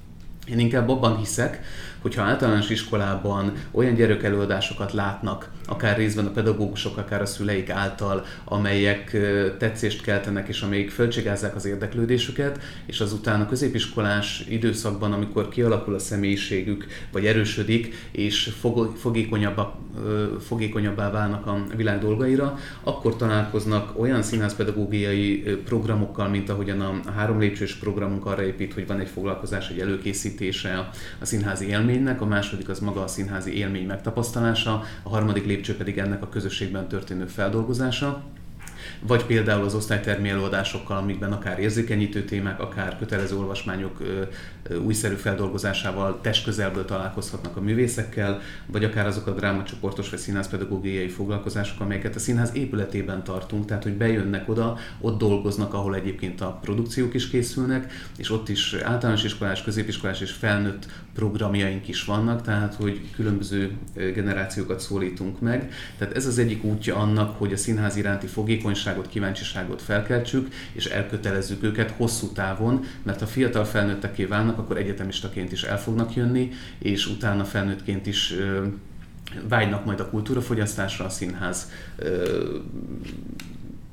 [0.51, 1.61] Én inkább abban hiszek,
[2.05, 9.17] hogyha általános iskolában olyan gyerekelőadásokat látnak, akár részben a pedagógusok, akár a szüleik által, amelyek
[9.57, 15.99] tetszést keltenek, és amelyik fölcsigázzák az érdeklődésüket, és azután a középiskolás időszakban, amikor kialakul a
[15.99, 18.51] személyiségük, vagy erősödik, és
[18.95, 19.75] fogékonyabbá,
[20.39, 27.75] fogékonyabbá válnak a világ dolgaira, akkor találkoznak olyan színházpedagógiai programokkal, mint ahogyan a három lépcsős
[27.75, 30.89] programunk arra épít, hogy van egy foglalkozás, egy előkészítése
[31.19, 31.65] a színházi
[31.95, 36.29] élménynek, a második az maga a színházi élmény megtapasztalása, a harmadik lépcső pedig ennek a
[36.29, 38.23] közösségben történő feldolgozása.
[38.99, 44.01] Vagy például az osztálytermi előadásokkal, amikben akár érzékenyítő témák, akár kötelező olvasmányok
[44.83, 52.15] újszerű feldolgozásával testközelből találkozhatnak a művészekkel, vagy akár azok a drámacsoportos vagy színházpedagógiai foglalkozások, amelyeket
[52.15, 57.29] a színház épületében tartunk, tehát hogy bejönnek oda, ott dolgoznak, ahol egyébként a produkciók is
[57.29, 63.71] készülnek, és ott is általános iskolás, középiskolás és felnőtt programjaink is vannak, tehát hogy különböző
[63.93, 65.71] generációkat szólítunk meg.
[65.97, 71.63] Tehát ez az egyik útja annak, hogy a színház iránti fogékonyságot, kíváncsiságot felkeltsük, és elkötelezzük
[71.63, 77.07] őket hosszú távon, mert ha fiatal felnőtteké válnak, akkor egyetemistaként is el fognak jönni, és
[77.07, 78.33] utána felnőttként is
[79.49, 81.71] vágynak majd a kultúrafogyasztásra, a színház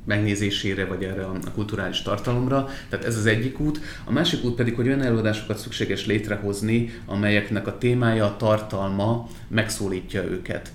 [0.05, 2.69] megnézésére, vagy erre a kulturális tartalomra.
[2.89, 3.81] Tehát ez az egyik út.
[4.05, 10.25] A másik út pedig, hogy olyan előadásokat szükséges létrehozni, amelyeknek a témája, a tartalma megszólítja
[10.25, 10.73] őket.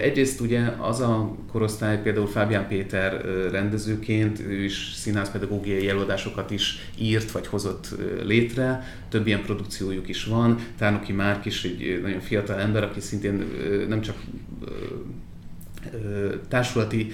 [0.00, 7.30] Egyrészt ugye az a korosztály, például Fábián Péter rendezőként, ő is színházpedagógiai előadásokat is írt
[7.30, 7.88] vagy hozott
[8.24, 10.58] létre, több ilyen produkciójuk is van.
[10.78, 13.44] Tárnoki Márk is egy nagyon fiatal ember, aki szintén
[13.88, 14.16] nem csak
[16.48, 17.10] társulati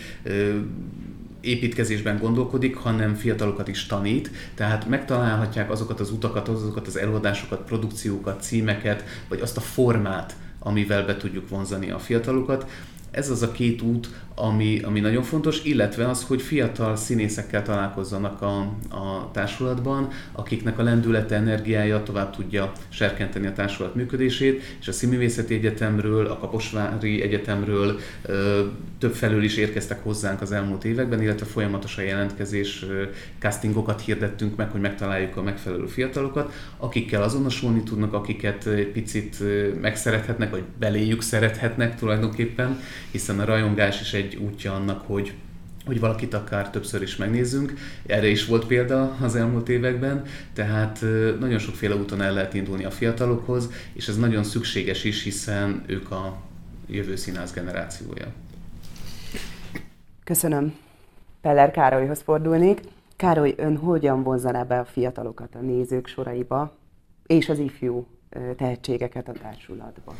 [1.41, 8.43] építkezésben gondolkodik, hanem fiatalokat is tanít, tehát megtalálhatják azokat az utakat, azokat az előadásokat, produkciókat,
[8.43, 12.71] címeket, vagy azt a formát, amivel be tudjuk vonzani a fiatalokat.
[13.11, 14.11] Ez az a két út,
[14.41, 18.59] ami, ami nagyon fontos, illetve az, hogy fiatal színészekkel találkozzanak a,
[18.91, 25.55] a társulatban, akiknek a lendülete, energiája tovább tudja serkenteni a társulat működését, és a Színművészeti
[25.55, 28.65] Egyetemről, a Kaposvári Egyetemről ö,
[28.99, 33.03] több felől is érkeztek hozzánk az elmúlt években, illetve folyamatosan jelentkezés, ö,
[33.39, 39.37] castingokat hirdettünk meg, hogy megtaláljuk a megfelelő fiatalokat, akikkel azonosulni tudnak, akiket picit
[39.81, 42.81] megszerethetnek, vagy beléjük szerethetnek tulajdonképpen,
[43.11, 45.35] hiszen a rajongás is egy egy útja annak, hogy
[45.87, 47.75] hogy valakit akár többször is megnézzünk.
[48.07, 51.01] Erre is volt példa az elmúlt években, tehát
[51.41, 56.11] nagyon sokféle úton el lehet indulni a fiatalokhoz, és ez nagyon szükséges is, hiszen ők
[56.11, 56.37] a
[56.87, 58.27] jövő színház generációja.
[60.25, 60.75] Köszönöm.
[61.41, 62.81] Peller Károlyhoz fordulnék.
[63.17, 66.77] Károly, ön hogyan vonzaná be a fiatalokat a nézők soraiba,
[67.27, 68.07] és az ifjú
[68.57, 70.15] tehetségeket a társulatba?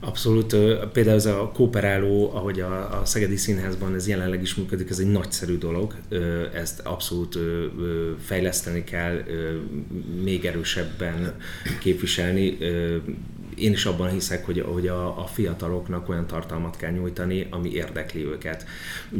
[0.00, 0.56] Abszolút.
[0.92, 5.10] Például ez a kooperáló, ahogy a, a Szegedi Színházban ez jelenleg is működik, ez egy
[5.10, 5.94] nagyszerű dolog.
[6.54, 7.38] Ezt abszolút
[8.24, 9.22] fejleszteni kell,
[10.22, 11.34] még erősebben
[11.80, 12.58] képviselni
[13.58, 18.24] én is abban hiszek, hogy, hogy a, a fiataloknak olyan tartalmat kell nyújtani, ami érdekli
[18.24, 18.64] őket.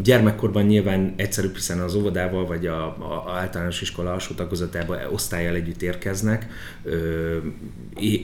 [0.03, 5.55] Gyermekkorban nyilván egyszerűbb, hiszen az óvodával vagy a, a, a általános iskola alsó tagozatában osztályjal
[5.55, 6.47] együtt érkeznek.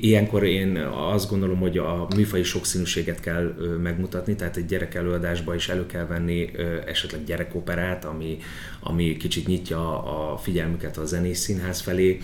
[0.01, 0.77] Ilyenkor én
[1.13, 2.07] azt gondolom, hogy a
[2.45, 6.51] műfai sokszínűséget kell megmutatni, tehát egy gyerek előadásba is elő kell venni
[6.87, 8.39] esetleg gyerekoperát, ami,
[8.81, 12.21] ami kicsit nyitja a figyelmüket a zenés színház felé,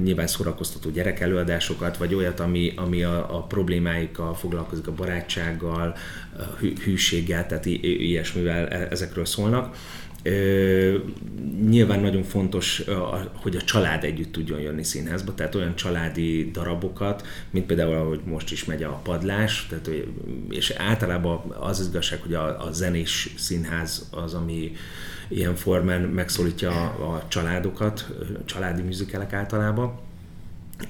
[0.00, 5.96] nyilván szórakoztató gyerekelőadásokat, vagy olyat, ami, ami a, a problémáikkal foglalkozik, a barátsággal,
[6.84, 9.76] hűséggel, tehát ilyesmivel e, ezekről szólnak.
[10.22, 10.98] Ö,
[11.68, 12.82] nyilván nagyon fontos,
[13.34, 18.52] hogy a család együtt tudjon jönni színházba, tehát olyan családi darabokat, mint például, ahogy most
[18.52, 19.90] is megy a padlás, tehát,
[20.48, 24.72] és általában az igazság, hogy a, a zenés színház az, ami
[25.28, 28.08] ilyen formán megszólítja a, a családokat,
[28.44, 29.98] családi műzikelek általában,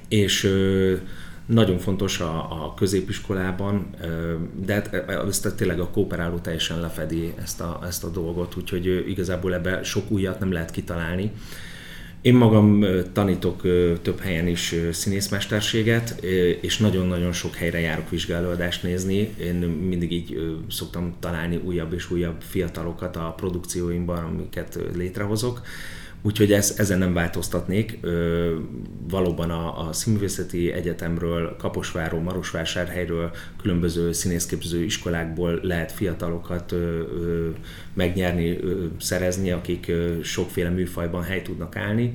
[0.07, 0.49] és
[1.51, 3.89] nagyon fontos a, a középiskolában,
[4.65, 4.93] de hát
[5.27, 10.11] ezt tényleg a kooperáló teljesen lefedi ezt a, ezt a dolgot, úgyhogy igazából ebbe sok
[10.11, 11.31] újat nem lehet kitalálni.
[12.21, 13.61] Én magam tanítok
[14.01, 16.09] több helyen is színészmesterséget,
[16.61, 19.33] és nagyon-nagyon sok helyre járok vizsgálódást nézni.
[19.39, 19.55] Én
[19.89, 25.61] mindig így szoktam találni újabb és újabb fiatalokat a produkcióimban, amiket létrehozok
[26.23, 27.97] Úgyhogy ez, ezen nem változtatnék.
[28.01, 28.55] Ö,
[29.09, 37.49] valóban a, a Színművészeti Egyetemről, Kaposváról, Marosvásárhelyről, különböző színészképző iskolákból lehet fiatalokat ö, ö,
[37.93, 42.13] megnyerni, ö, szerezni, akik ö, sokféle műfajban hely tudnak állni.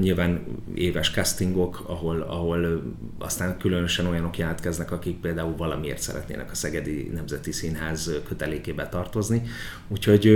[0.00, 0.44] Nyilván
[0.74, 2.82] éves castingok, ahol, ahol
[3.18, 9.42] aztán különösen olyanok jelentkeznek, akik például valamiért szeretnének a Szegedi Nemzeti Színház kötelékébe tartozni.
[9.88, 10.26] Úgyhogy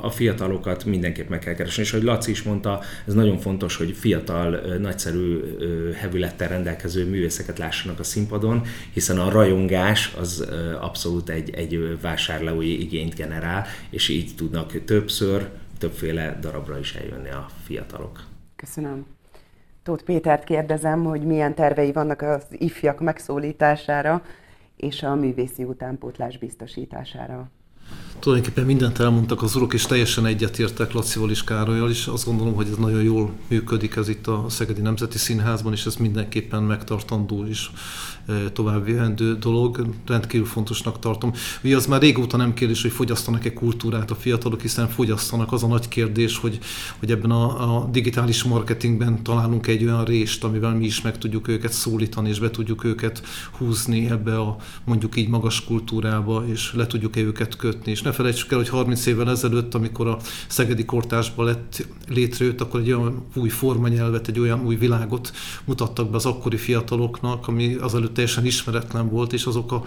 [0.00, 3.92] a fiatalokat mindenképp meg kell keresni, és hogy Laci is mondta, ez nagyon fontos, hogy
[3.92, 5.40] fiatal, nagyszerű
[5.94, 8.62] hevülettel rendelkező művészeket lássanak a színpadon,
[8.92, 10.48] hiszen a rajongás az
[10.80, 17.46] abszolút egy, egy vásárlói igényt generál, és így tudnak többször, többféle darabra is eljönni a
[17.64, 18.30] fiatalok.
[18.64, 19.06] Köszönöm.
[19.82, 24.22] Tóth Pétert kérdezem, hogy milyen tervei vannak az ifjak megszólítására
[24.76, 27.50] és a művészi utánpótlás biztosítására.
[28.18, 32.06] Tulajdonképpen mindent elmondtak az urok, és teljesen egyetértek Lacival és Károlyal is.
[32.06, 35.96] Azt gondolom, hogy ez nagyon jól működik ez itt a Szegedi Nemzeti Színházban, és ez
[35.96, 37.70] mindenképpen megtartandó is
[38.52, 39.86] tovább vihendő dolog.
[40.06, 41.32] Rendkívül fontosnak tartom.
[41.64, 45.52] Ugye az már régóta nem kérdés, hogy fogyasztanak-e kultúrát a fiatalok, hiszen fogyasztanak.
[45.52, 46.58] Az a nagy kérdés, hogy,
[46.98, 51.48] hogy ebben a, a digitális marketingben találunk egy olyan rést, amivel mi is meg tudjuk
[51.48, 53.22] őket szólítani, és be tudjuk őket
[53.58, 57.90] húzni ebbe a mondjuk így magas kultúrába, és le tudjuk-e őket kötni.
[57.90, 62.80] És ne felejtsük el, hogy 30 évvel ezelőtt, amikor a Szegedi Kortásba lett létrejött, akkor
[62.80, 65.32] egy olyan új formanyelvet, egy olyan új világot
[65.64, 69.84] mutattak be az akkori fiataloknak, ami azelőtt teljesen ismeretlen volt, és azok a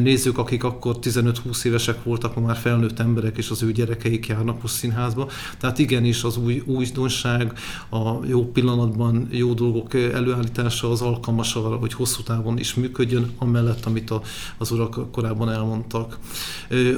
[0.00, 4.74] nézők, akik akkor 15-20 évesek voltak, már felnőtt emberek, és az ő gyerekeik járnak most
[4.74, 5.28] színházba.
[5.58, 7.52] Tehát igenis az új újdonság,
[7.90, 13.84] a jó pillanatban jó dolgok előállítása az alkalmas arra, hogy hosszú távon is működjön, amellett,
[13.84, 14.22] amit a,
[14.58, 16.18] az urak korábban elmondtak.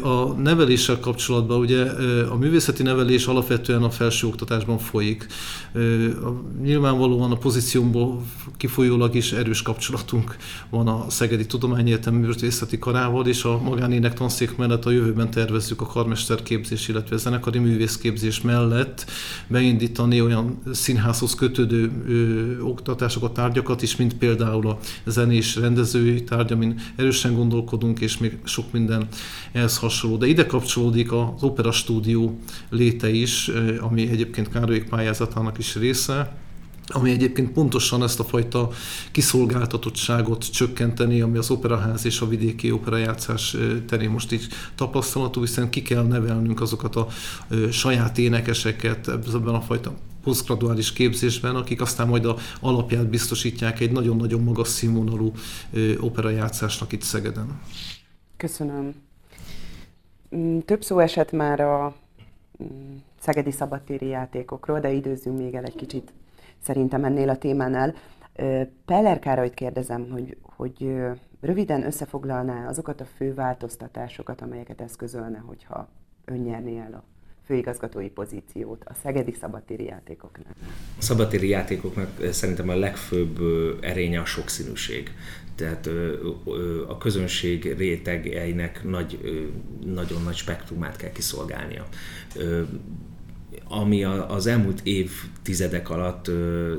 [0.02, 1.82] A neveléssel kapcsolatban ugye
[2.30, 5.26] a művészeti nevelés alapvetően a felsőoktatásban folyik.
[6.62, 8.22] Nyilvánvalóan a pozíciómból
[8.56, 10.36] kifolyólag is erős kapcsolatunk
[10.70, 15.86] van a Szegedi Tudományegyetem művészeti karával, és a magánének tanszék mellett a jövőben tervezzük a
[15.86, 19.10] karmesterképzés, illetve a zenekari művészképzés mellett
[19.46, 26.80] beindítani olyan színházhoz kötődő ö, oktatásokat, tárgyakat is, mint például a zenés rendezői tárgy, amin
[26.96, 29.08] erősen gondolkodunk, és még sok minden
[29.52, 30.16] ehhez hasonló.
[30.16, 32.38] De ide kapcsolódik az Opera Stúdió
[32.70, 36.44] léte is, ami egyébként Károlyék pályázatának is része,
[36.86, 38.70] ami egyébként pontosan ezt a fajta
[39.10, 43.56] kiszolgáltatottságot csökkenteni, ami az operaház és a vidéki operajátszás
[43.86, 47.06] terén most így tapasztalatú, hiszen ki kell nevelnünk azokat a
[47.70, 54.42] saját énekeseket ebben a fajta posztgraduális képzésben, akik aztán majd a alapját biztosítják egy nagyon-nagyon
[54.42, 55.32] magas színvonalú
[56.00, 57.60] operajátszásnak itt Szegeden.
[58.36, 58.94] Köszönöm.
[60.36, 61.94] Mm, több szó esett már a
[62.62, 66.12] mm, szegedi szabadtéri játékokról, de időzzünk még el egy kicsit
[66.62, 67.94] szerintem ennél a témánál.
[68.84, 70.96] Peller Károlyt kérdezem, hogy, hogy
[71.40, 75.88] röviden összefoglalná azokat a fő változtatásokat, amelyeket eszközölne, hogyha
[76.24, 77.04] ön nyerné el a
[77.46, 80.54] főigazgatói pozíciót a Szegedi Szabadtéri játékoknál?
[80.98, 83.38] A szabadtéri játékoknak szerintem a legfőbb
[83.80, 85.10] erénye a sokszínűség.
[85.54, 85.88] Tehát
[86.88, 89.18] a közönség rétegeinek nagy,
[89.84, 91.86] nagyon nagy spektrumát kell kiszolgálnia
[93.68, 96.30] ami az elmúlt évtizedek alatt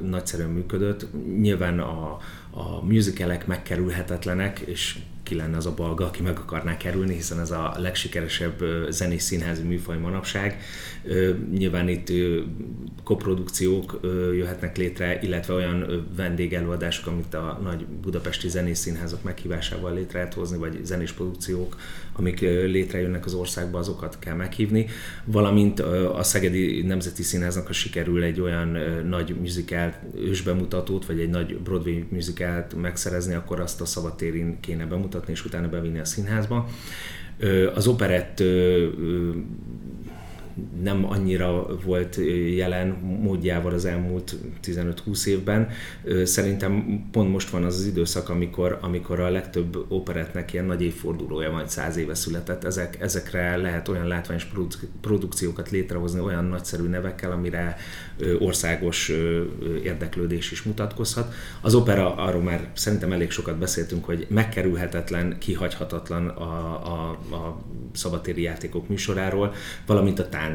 [0.04, 1.08] nagyszerűen működött.
[1.40, 2.18] Nyilván a,
[2.52, 7.52] a musicalek megkerülhetetlenek, és ki lenne az a balga, aki meg akarná kerülni, hiszen ez
[7.52, 10.62] a legsikeresebb zenés színházi műfaj manapság.
[11.52, 12.12] Nyilván itt
[13.04, 14.00] koprodukciók
[14.36, 20.58] jöhetnek létre, illetve olyan vendégelőadások, amit a nagy budapesti zenész színházak meghívásával létre lehet hozni,
[20.58, 21.78] vagy zenés produkciók,
[22.14, 24.86] amik létrejönnek az országba, azokat kell meghívni.
[25.26, 31.58] Valamint a Szegedi Nemzeti Színháznak, ha sikerül egy olyan nagy musical ősbemutatót, vagy egy nagy
[31.58, 36.68] Broadway musicalt megszerezni, akkor azt a szabadtérin kéne bemutatni, és utána bevinni a színházba.
[37.76, 38.44] Az operett
[40.82, 42.20] nem annyira volt
[42.56, 42.88] jelen
[43.22, 45.70] módjával az elmúlt 15-20 évben.
[46.24, 51.52] Szerintem pont most van az az időszak, amikor, amikor a legtöbb operetnek ilyen nagy évfordulója,
[51.52, 52.64] majd száz éve született.
[52.64, 54.48] Ezek, ezekre lehet olyan látványos
[55.02, 57.78] produkciókat létrehozni olyan nagyszerű nevekkel, amire
[58.40, 59.12] országos
[59.84, 61.34] érdeklődés is mutatkozhat.
[61.62, 66.44] Az opera, arról már szerintem elég sokat beszéltünk, hogy megkerülhetetlen, kihagyhatatlan a,
[66.86, 67.62] a, a
[67.94, 69.54] szabadtéri játékok műsoráról,
[69.86, 70.47] valamint a tánc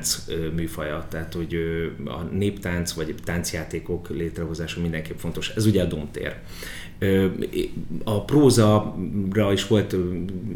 [0.55, 1.57] műfaja, tehát hogy
[2.05, 5.49] a néptánc vagy táncjátékok létrehozása mindenképp fontos.
[5.49, 6.37] Ez ugye a domtér.
[8.05, 9.97] A prózara is volt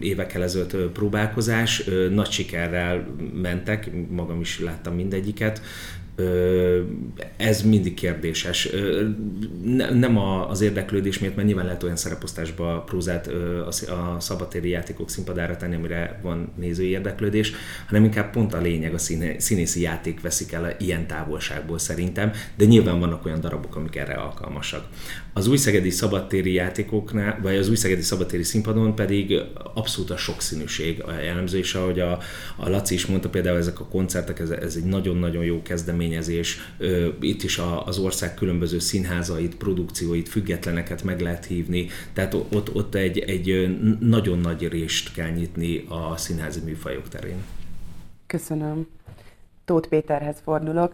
[0.00, 5.62] évekkel ezelőtt próbálkozás, nagy sikerrel mentek, magam is láttam mindegyiket
[7.36, 8.68] Ez mindig kérdéses.
[9.92, 13.26] Nem az érdeklődés miatt, mert nyilván lehet olyan szereposztásba prózát
[13.88, 17.52] a szabadtéri játékok színpadára tenni, amire van nézői érdeklődés,
[17.86, 18.98] hanem inkább pont a lényeg, a
[19.38, 24.88] színészi játék veszik el ilyen távolságból szerintem, de nyilván vannak olyan darabok, amik erre alkalmasak.
[25.36, 29.40] Az új szegedi szabadtéri játékoknál, vagy az új szegedi szabadtéri színpadon pedig
[29.74, 32.18] abszolút a sokszínűség a jellemző, és ahogy a,
[32.56, 36.58] a Laci is mondta, például ezek a koncertek, ez, ez egy nagyon-nagyon jó kezdeményezés.
[37.20, 42.94] Itt is a, az ország különböző színházait, produkcióit, függetleneket meg lehet hívni, tehát ott, ott
[42.94, 47.44] egy, egy nagyon nagy részt kell nyitni a színházi műfajok terén.
[48.26, 48.86] Köszönöm.
[49.64, 50.92] Tóth Péterhez fordulok.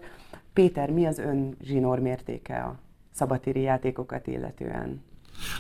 [0.53, 2.79] Péter, mi az ön zsinór mértéke a
[3.13, 5.01] szabatéri játékokat illetően?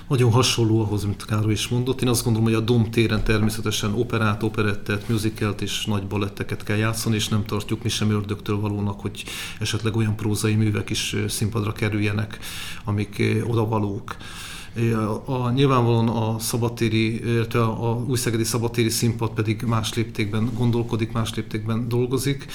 [0.09, 2.03] Nagyon hasonló ahhoz, amit Károly is mondott.
[2.03, 6.76] Én azt gondolom, hogy a Dom téren természetesen operát, operettet, musicalt és nagy baletteket kell
[6.76, 9.24] játszani, és nem tartjuk mi sem ördögtől valónak, hogy
[9.61, 12.38] esetleg olyan prózai művek is színpadra kerüljenek,
[12.84, 14.16] amik odavalók.
[15.24, 21.88] A, nyilvánvalóan a szabadtéri, illetve a újszegedi szabadtéri színpad pedig más léptékben gondolkodik, más léptékben
[21.88, 22.46] dolgozik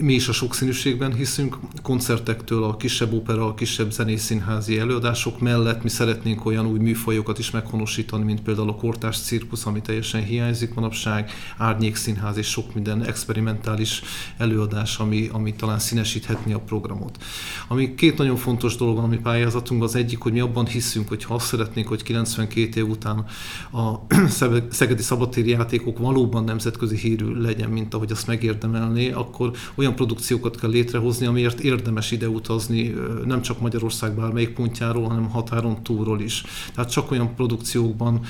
[0.00, 5.88] mi is a sokszínűségben hiszünk, koncertektől a kisebb opera, a kisebb zenészínházi előadások mellett mi
[5.88, 11.30] szeretnénk olyan új műfajokat is meghonosítani, mint például a kortás cirkusz, ami teljesen hiányzik manapság,
[11.56, 14.02] árnyékszínház és sok minden experimentális
[14.36, 17.24] előadás, ami, ami talán színesíthetni a programot.
[17.68, 21.08] Ami két nagyon fontos dolog van a mi pályázatunk, az egyik, hogy mi abban hiszünk,
[21.08, 23.24] hogy ha azt szeretnénk, hogy 92 év után
[23.72, 23.94] a
[24.70, 30.70] szegedi szabadtéri játékok valóban nemzetközi hírű legyen, mint ahogy azt megérdemelné, akkor olyan produkciókat kell
[30.70, 36.44] létrehozni, amiért érdemes ide utazni, nem csak Magyarország bármelyik pontjáról, hanem határon túlról is.
[36.74, 38.20] Tehát csak olyan produkciókban,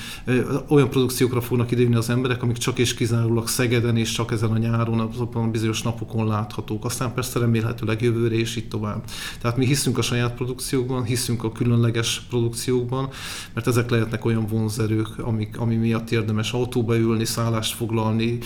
[0.67, 4.57] olyan produkciókra fognak idejönni az emberek, amik csak és kizárólag Szegeden és csak ezen a
[4.57, 6.85] nyáron, azokban a bizonyos napokon láthatók.
[6.85, 9.03] Aztán persze remélhetőleg jövőre és így tovább.
[9.41, 13.09] Tehát mi hiszünk a saját produkciókban, hiszünk a különleges produkciókban,
[13.53, 18.37] mert ezek lehetnek olyan vonzerők, amik, ami miatt érdemes autóba ülni, szállást foglalni,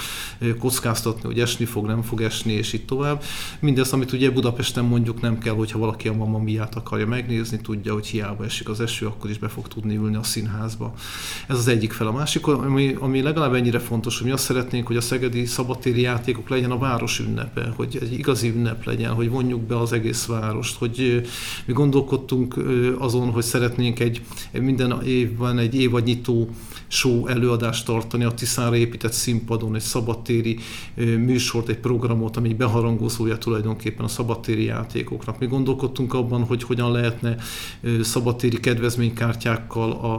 [0.59, 3.23] kockáztatni, hogy esni fog, nem fog esni, és így tovább.
[3.59, 7.93] Mindezt, amit ugye Budapesten mondjuk nem kell, hogyha valaki a Mamma Miát akarja megnézni, tudja,
[7.93, 10.93] hogy hiába esik az eső, akkor is be fog tudni ülni a színházba.
[11.47, 12.07] Ez az egyik fel.
[12.07, 16.01] A másik, ami, ami legalább ennyire fontos, hogy mi azt szeretnénk, hogy a szegedi szabadtéri
[16.01, 20.25] játékok legyen a város ünnepe, hogy egy igazi ünnep legyen, hogy vonjuk be az egész
[20.25, 21.21] várost, hogy
[21.65, 22.55] mi gondolkodtunk
[22.97, 24.21] azon, hogy szeretnénk egy
[24.51, 26.49] minden évben egy évadnyitó
[26.87, 30.57] show előadást tartani a Tiszára épített színpadon, egy szabadtéri
[30.95, 35.39] műsort, egy programot, ami beharangozója tulajdonképpen a szabadtéri játékoknak.
[35.39, 37.35] Mi gondolkodtunk abban, hogy hogyan lehetne
[38.01, 40.13] szabadtéri kedvezménykártyákkal a,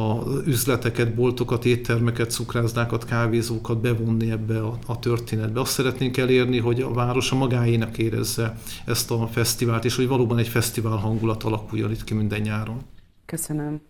[0.00, 5.60] a üzleteket, boltokat, éttermeket, cukrászdákat, kávézókat bevonni ebbe a, a történetbe.
[5.60, 10.38] Azt szeretnénk elérni, hogy a város a magáénak érezze ezt a fesztivált, és hogy valóban
[10.38, 12.78] egy fesztivál hangulat alakuljon itt ki minden nyáron.
[13.26, 13.80] Köszönöm.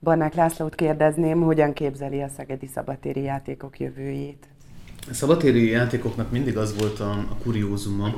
[0.00, 4.46] Barnák Lászlót kérdezném, hogyan képzeli a szegedi szabadtéri játékok jövőjét?
[5.10, 8.14] A szabadtéri játékoknak mindig az volt a, a kuriózuma,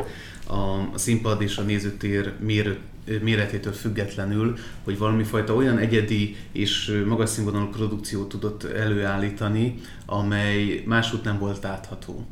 [0.47, 2.79] a, a színpad és a nézőtér mér,
[3.23, 9.75] méretétől függetlenül, hogy valami fajta olyan egyedi és magas színvonalú produkciót tudott előállítani,
[10.07, 12.27] amely máshogy nem volt látható.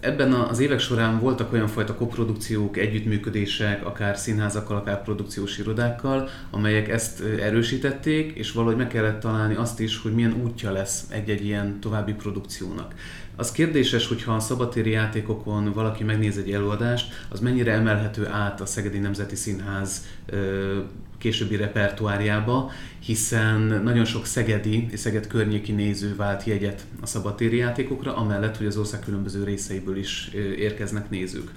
[0.00, 6.88] Ebben az évek során voltak olyan fajta koprodukciók, együttműködések, akár színházakkal, akár produkciós irodákkal, amelyek
[6.88, 11.80] ezt erősítették, és valahogy meg kellett találni azt is, hogy milyen útja lesz egy-egy ilyen
[11.80, 12.94] további produkciónak.
[13.36, 18.66] Az kérdéses, hogyha a szabadtéri játékokon valaki megnéz egy előadást, az mennyire emelhető át a
[18.66, 20.04] Szegedi Nemzeti Színház
[21.18, 28.16] későbbi repertoárjába, hiszen nagyon sok szegedi és Szeged környéki néző vált jegyet a szabadtéri játékokra,
[28.16, 31.50] amellett, hogy az ország különböző részeiből is érkeznek nézők.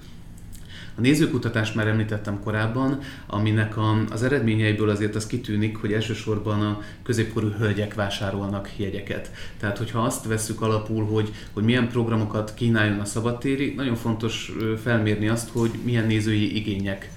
[0.94, 6.82] A nézőkutatást már említettem korábban, aminek a, az eredményeiből azért az kitűnik, hogy elsősorban a
[7.02, 9.30] középkorú hölgyek vásárolnak jegyeket.
[9.58, 14.52] Tehát, hogyha azt vesszük alapul, hogy, hogy milyen programokat kínáljon a szabadtéri, nagyon fontos
[14.82, 17.10] felmérni azt, hogy milyen nézői igények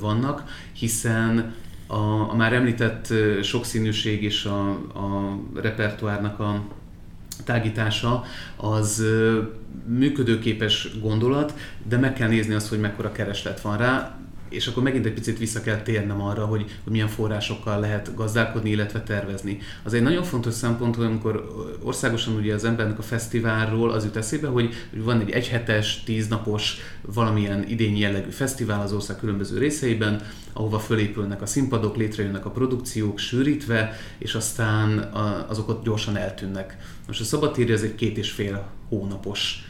[0.00, 1.54] vannak, hiszen
[1.94, 6.62] a, a már említett sokszínűség és a, a repertoárnak a
[7.44, 8.24] tágítása
[8.56, 9.04] az
[9.86, 11.54] működőképes gondolat,
[11.88, 14.16] de meg kell nézni azt, hogy mekkora kereslet van rá
[14.54, 18.70] és akkor megint egy picit vissza kell térnem arra, hogy, hogy milyen forrásokkal lehet gazdálkodni,
[18.70, 19.58] illetve tervezni.
[19.82, 21.48] Az egy nagyon fontos szempont, hogy amikor
[21.82, 26.76] országosan ugye az embernek a fesztiválról az jut eszébe, hogy, hogy van egy egyhetes, tíznapos
[27.00, 33.18] valamilyen idényi jellegű fesztivál az ország különböző részeiben, ahova fölépülnek a színpadok, létrejönnek a produkciók
[33.18, 34.98] sűrítve, és aztán
[35.48, 36.76] azok ott gyorsan eltűnnek.
[37.06, 39.64] Most a szabadtéri ez egy két és fél hónapos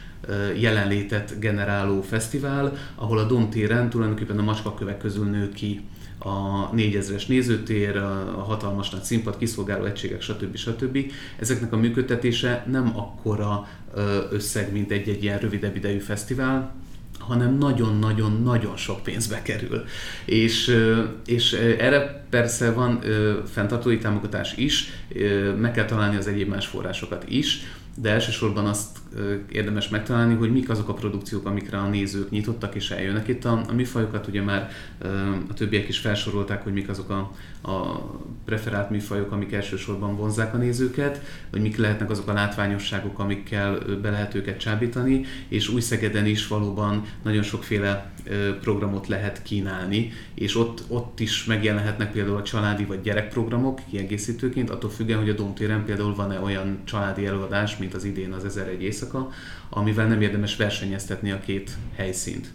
[0.59, 5.81] jelenlétet generáló fesztivál, ahol a Domtéren tulajdonképpen a macskakövek közül nő ki
[6.17, 10.55] a 4000-es nézőtér, a hatalmas nagy színpad, kiszolgáló egységek, stb.
[10.55, 10.97] stb.
[11.39, 13.67] Ezeknek a működtetése nem akkora
[14.31, 16.73] összeg, mint egy-egy ilyen rövidebb idejű fesztivál,
[17.19, 19.83] hanem nagyon-nagyon-nagyon sok pénzbe kerül.
[20.25, 20.77] És,
[21.25, 23.03] és erre persze van
[23.51, 24.89] fenntartói támogatás is,
[25.57, 27.59] meg kell találni az egyéb más forrásokat is,
[27.95, 28.97] de elsősorban azt
[29.51, 33.27] érdemes megtalálni, hogy mik azok a produkciók, amikre a nézők nyitottak és eljönnek.
[33.27, 34.69] Itt a, a műfajokat ugye már
[35.49, 37.31] a többiek is felsorolták, hogy mik azok a,
[37.71, 38.01] a
[38.45, 44.09] preferált műfajok, amik elsősorban vonzák a nézőket, vagy mik lehetnek azok a látványosságok, amikkel be
[44.09, 48.13] lehet őket csábítani, és új Szegeden is valóban nagyon sokféle
[48.61, 54.89] programot lehet kínálni, és ott, ott is megjelenhetnek például a családi vagy gyerekprogramok kiegészítőként, attól
[54.89, 59.04] függően, hogy a Domtéren például van-e olyan családi előadás, mint az idén az 1001 éjszaka,
[59.69, 62.47] amivel nem érdemes versenyeztetni a két helyszínt.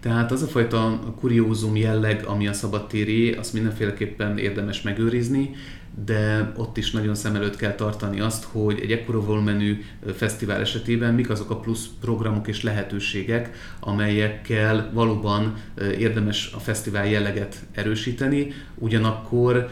[0.00, 5.54] Tehát az a fajta kuriózum jelleg, ami a szabadtéri, azt mindenféleképpen érdemes megőrizni,
[6.04, 9.84] de ott is nagyon szem előtt kell tartani azt, hogy egy ekkora volumenű
[10.16, 15.56] fesztivál esetében mik azok a plusz programok és lehetőségek, amelyekkel valóban
[15.98, 19.70] érdemes a fesztivál jelleget erősíteni, ugyanakkor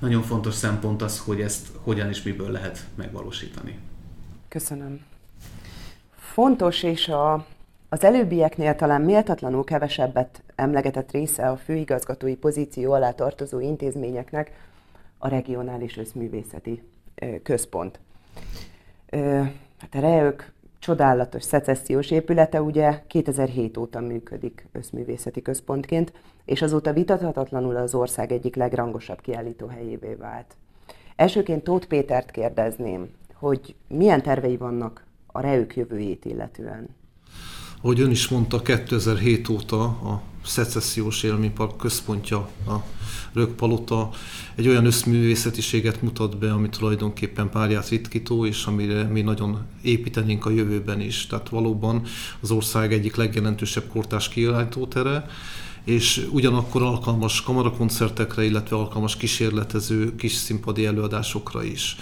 [0.00, 3.78] nagyon fontos szempont az, hogy ezt hogyan és miből lehet megvalósítani.
[4.48, 5.00] Köszönöm.
[6.14, 7.46] Fontos és a,
[7.88, 14.68] az előbbieknél talán méltatlanul kevesebbet emlegetett része a főigazgatói pozíció alá tartozó intézményeknek
[15.18, 16.82] a regionális összművészeti
[17.42, 18.00] központ.
[19.78, 26.12] Hát a REÖK csodálatos szecessziós épülete ugye 2007 óta működik összművészeti központként,
[26.44, 30.56] és azóta vitathatatlanul az ország egyik legrangosabb kiállító helyévé vált.
[31.16, 36.88] Elsőként Tóth Pétert kérdezném, hogy milyen tervei vannak a reők jövőjét illetően.
[37.82, 42.84] Ahogy ön is mondta, 2007 óta a szecessziós élménypark központja a
[43.32, 44.10] Rökpalota
[44.54, 50.50] egy olyan összművészetiséget mutat be, ami tulajdonképpen párját ritkító, és amire mi nagyon építenénk a
[50.50, 51.26] jövőben is.
[51.26, 52.02] Tehát valóban
[52.40, 55.26] az ország egyik legjelentősebb kortás kiállítótere,
[55.84, 61.96] és ugyanakkor alkalmas kamarakoncertekre, illetve alkalmas kísérletező kis színpadi előadásokra is.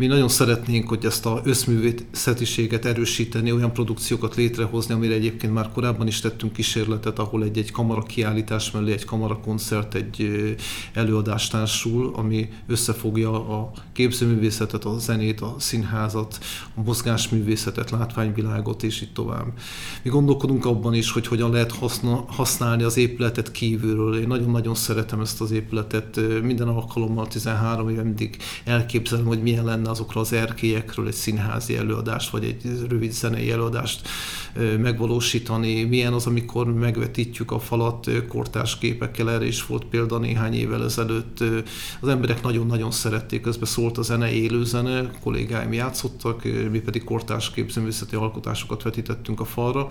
[0.00, 6.06] Mi nagyon szeretnénk, hogy ezt a összművészetiséget erősíteni, olyan produkciókat létrehozni, amire egyébként már korábban
[6.06, 10.30] is tettünk kísérletet, ahol egy-egy kamara kiállítás mellé egy kamara koncert, egy
[10.94, 16.38] előadás társul, ami összefogja a képzőművészetet, a zenét, a színházat,
[16.74, 19.46] a mozgásművészetet, látványvilágot, és így tovább.
[20.02, 21.72] Mi gondolkodunk abban is, hogy hogyan lehet
[22.26, 24.18] használni az épületet kívülről.
[24.18, 26.20] Én nagyon-nagyon szeretem ezt az épületet.
[26.42, 32.30] Minden alkalommal 13 éve mindig elképzelem, hogy milyen lenne azokról az erkélyekről egy színházi előadást,
[32.30, 34.08] vagy egy rövid zenei előadást
[34.78, 40.84] megvalósítani, milyen az, amikor megvetítjük a falat kortárs képekkel, erre is volt példa néhány évvel
[40.84, 41.44] ezelőtt.
[42.00, 47.50] Az emberek nagyon-nagyon szerették, közben szólt a zene, élő zene, kollégáim játszottak, mi pedig kortárs
[47.50, 49.86] képzőművészeti alkotásokat vetítettünk a falra.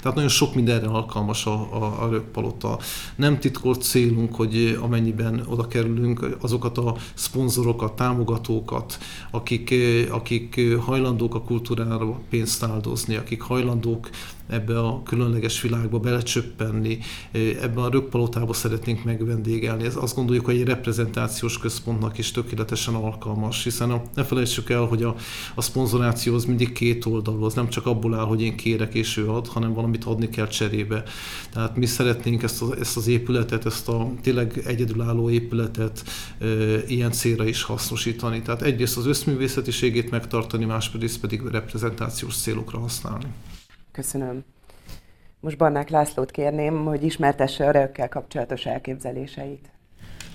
[0.00, 2.78] Tehát nagyon sok mindenre alkalmas a, a, a rögpalota.
[3.16, 8.98] Nem titkolt célunk, hogy amennyiben oda kerülünk, azokat a szponzorokat, támogatókat,
[9.38, 9.74] akik,
[10.10, 14.08] akik hajlandók a kultúrára pénzt áldozni, akik hajlandók
[14.48, 16.98] ebbe a különleges világba belecsöppenni,
[17.32, 19.84] ebben a rögpalotába szeretnénk megvendégelni.
[19.84, 24.84] Ez azt gondoljuk, hogy egy reprezentációs központnak is tökéletesen alkalmas, hiszen a, ne felejtsük el,
[24.84, 25.16] hogy a,
[25.54, 29.16] a szponzoráció az mindig két oldalú, az nem csak abból áll, hogy én kérek és
[29.16, 31.02] ő ad, hanem valamit adni kell cserébe.
[31.52, 36.04] Tehát mi szeretnénk ezt, a, ezt az épületet, ezt a tényleg egyedülálló épületet
[36.38, 36.46] e,
[36.86, 38.42] ilyen célra is hasznosítani.
[38.42, 43.26] Tehát egyrészt az összművészetiségét megtartani, másrészt pedig reprezentációs célokra használni.
[43.98, 44.44] Köszönöm.
[45.40, 49.70] Most Barnák Lászlót kérném, hogy ismertesse a rökkel kapcsolatos elképzeléseit.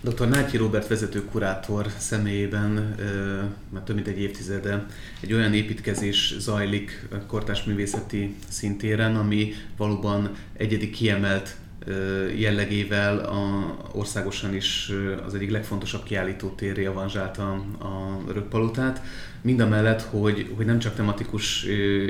[0.01, 0.28] Dr.
[0.28, 2.95] Nátyi Robert vezető kurátor személyében
[3.70, 4.86] már több mint egy évtizede
[5.22, 11.55] egy olyan építkezés zajlik kortás művészeti szintéren, ami valóban egyedi kiemelt
[12.36, 14.91] jellegével a, országosan is
[15.25, 19.01] az egyik legfontosabb kiállító téré avanzsálta a Rökpalotát.
[19.41, 21.63] Mind a mellett, hogy, hogy nem csak tematikus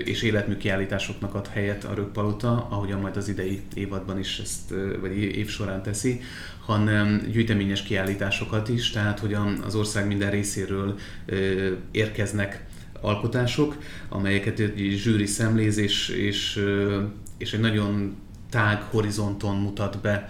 [0.04, 5.18] és életmű kiállításoknak ad helyet a Rökpalota, ahogyan majd az idei évadban is ezt, vagy
[5.18, 6.22] év során teszi,
[6.66, 10.96] hanem gyűjteményes kiállításokat is, tehát hogy az ország minden részéről
[11.92, 12.66] érkeznek
[13.02, 13.78] alkotások,
[14.10, 16.64] amelyeket egy zsűri szemléz, és, és,
[17.38, 18.16] és egy nagyon
[18.54, 20.28] tág horizonton mutat be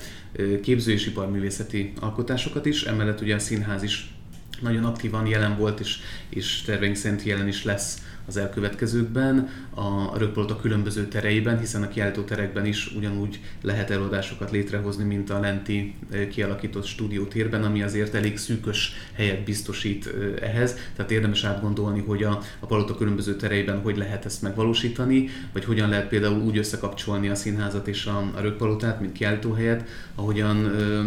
[0.61, 4.13] képző- és iparművészeti alkotásokat is, emellett ugye a színház is
[4.61, 5.97] nagyon aktívan jelen volt, és,
[6.29, 12.21] és terveink szerint jelen is lesz az elkövetkezőkben a rögpolota különböző tereiben, hiszen a kiállító
[12.21, 18.37] terekben is ugyanúgy lehet előadásokat létrehozni, mint a lenti eh, kialakított stúdiótérben, ami azért elég
[18.37, 23.97] szűkös helyet biztosít eh, ehhez, tehát érdemes átgondolni, hogy a, a palota különböző tereiben hogy
[23.97, 28.99] lehet ezt megvalósítani, vagy hogyan lehet például úgy összekapcsolni a színházat és a, a rögpalotát,
[28.99, 31.05] mint kiállítóhelyet, ahogyan eh,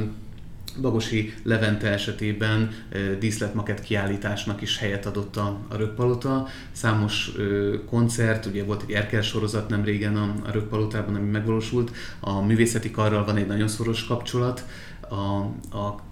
[0.80, 2.70] Bagosi Levente esetében
[3.18, 6.46] díszletmaket kiállításnak is helyet adott a, a Rökpalota.
[6.72, 7.30] Számos
[7.88, 11.90] koncert, ugye volt egy Erkel sorozat nem régen a, a Rökpalotában, ami megvalósult.
[12.20, 14.64] A művészeti karral van egy nagyon szoros kapcsolat.
[15.08, 15.14] A,
[15.76, 16.04] a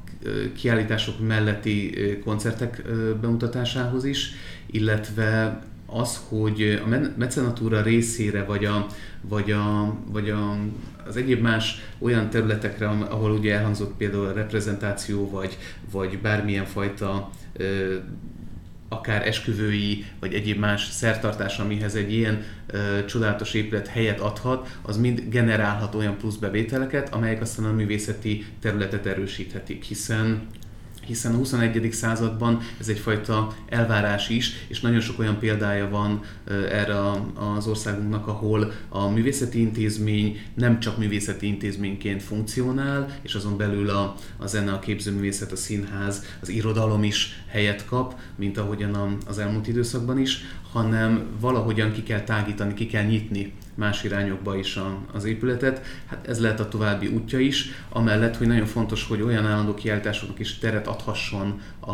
[0.56, 1.94] kiállítások melletti
[2.24, 2.82] koncertek
[3.20, 4.32] bemutatásához is,
[4.66, 5.62] illetve
[5.94, 8.86] az, hogy a mecenatúra részére, vagy, a,
[9.20, 10.56] vagy, a, vagy a,
[11.06, 15.58] az egyéb más olyan területekre, ahol ugye elhangzott például a reprezentáció, vagy,
[15.90, 17.94] vagy bármilyen fajta ö,
[18.88, 24.96] akár esküvői, vagy egyéb más szertartás, amihez egy ilyen ö, csodálatos épület helyet adhat, az
[24.96, 30.46] mind generálhat olyan plusz bevételeket, amelyek aztán a művészeti területet erősíthetik, hiszen
[31.06, 31.92] hiszen a 21.
[31.92, 36.20] században ez egyfajta elvárás is, és nagyon sok olyan példája van
[36.70, 37.00] erre
[37.56, 44.14] az országunknak, ahol a művészeti intézmény nem csak művészeti intézményként funkcionál, és azon belül a,
[44.36, 49.68] a zene, a képzőművészet, a színház, az irodalom is helyet kap, mint ahogyan az elmúlt
[49.68, 55.24] időszakban is, hanem valahogyan ki kell tágítani, ki kell nyitni más irányokba is a, az
[55.24, 55.82] épületet.
[56.06, 60.38] Hát ez lehet a további útja is, amellett, hogy nagyon fontos, hogy olyan állandó kiállításoknak
[60.38, 61.92] is teret adhasson a,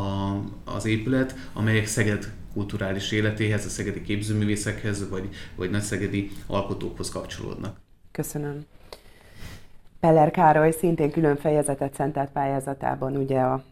[0.64, 7.76] az épület, amelyek Szeged kulturális életéhez, a szegedi képzőművészekhez, vagy, vagy nagyszegedi alkotókhoz kapcsolódnak.
[8.12, 8.64] Köszönöm.
[10.00, 13.62] Peller Károly szintén külön fejezetet szentelt pályázatában ugye a,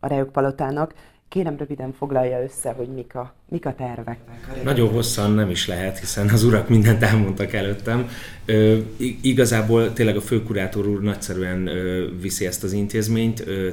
[0.00, 0.94] a Rejuk Palotának.
[1.28, 4.18] Kérem röviden foglalja össze, hogy mik a, mik a tervek.
[4.64, 8.08] Nagyon hosszan nem is lehet, hiszen az urak mindent elmondtak előttem.
[8.44, 8.78] Ö,
[9.20, 13.46] igazából tényleg a főkurátor úr nagyszerűen ö, viszi ezt az intézményt.
[13.46, 13.68] Ö,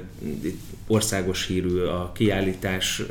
[0.87, 3.01] országos hírű a kiállítás,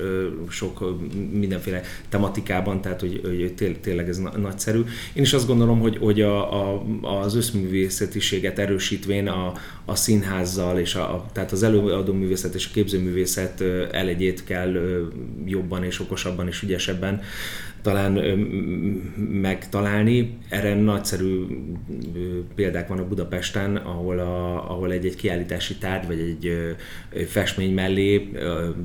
[0.49, 0.99] sok
[1.33, 4.83] mindenféle tematikában, tehát hogy, hogy tényleg ez nagyszerű.
[5.13, 9.53] Én is azt gondolom, hogy, hogy a, a, az összművészetiséget erősítvén a,
[9.85, 13.61] a színházzal, és a, tehát az előadó művészet és a képzőművészet
[13.93, 15.03] elegyét kell
[15.45, 17.23] jobban és okosabban és ügyesebben
[17.85, 18.13] talán
[19.43, 20.39] megtalálni.
[20.49, 21.47] Erre nagyszerű
[22.55, 26.75] példák vannak Budapesten, ahol, a, ahol egy-egy kiállítási tárgy, vagy egy
[27.27, 28.31] festmény mellé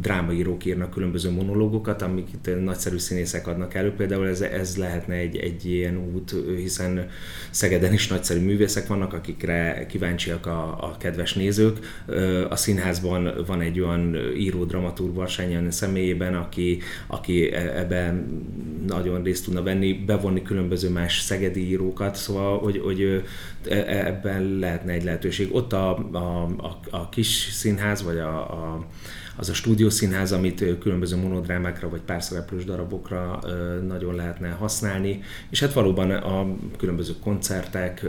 [0.02, 3.92] drámaírók írnak különböző monológokat, amiket nagyszerű színészek adnak elő.
[3.92, 7.08] Például ez, ez lehetne egy, egy ilyen út, hiszen
[7.50, 11.78] Szegeden is nagyszerű művészek vannak, akikre kíváncsiak a, a kedves nézők.
[12.50, 18.28] A színházban van egy olyan író dramaturg Varsányi személyében, aki, aki e, ebben
[18.90, 23.24] nagyon részt tudna venni, bevonni különböző más szegedi írókat, szóval hogy, hogy
[23.70, 25.56] e, ebben lehetne egy lehetőség.
[25.56, 28.86] Ott a, a, a, a kis színház, vagy a, a
[29.40, 33.40] az a stúdiószínház, amit különböző monodrámákra vagy párszereplős darabokra
[33.88, 38.06] nagyon lehetne használni, és hát valóban a különböző koncertek,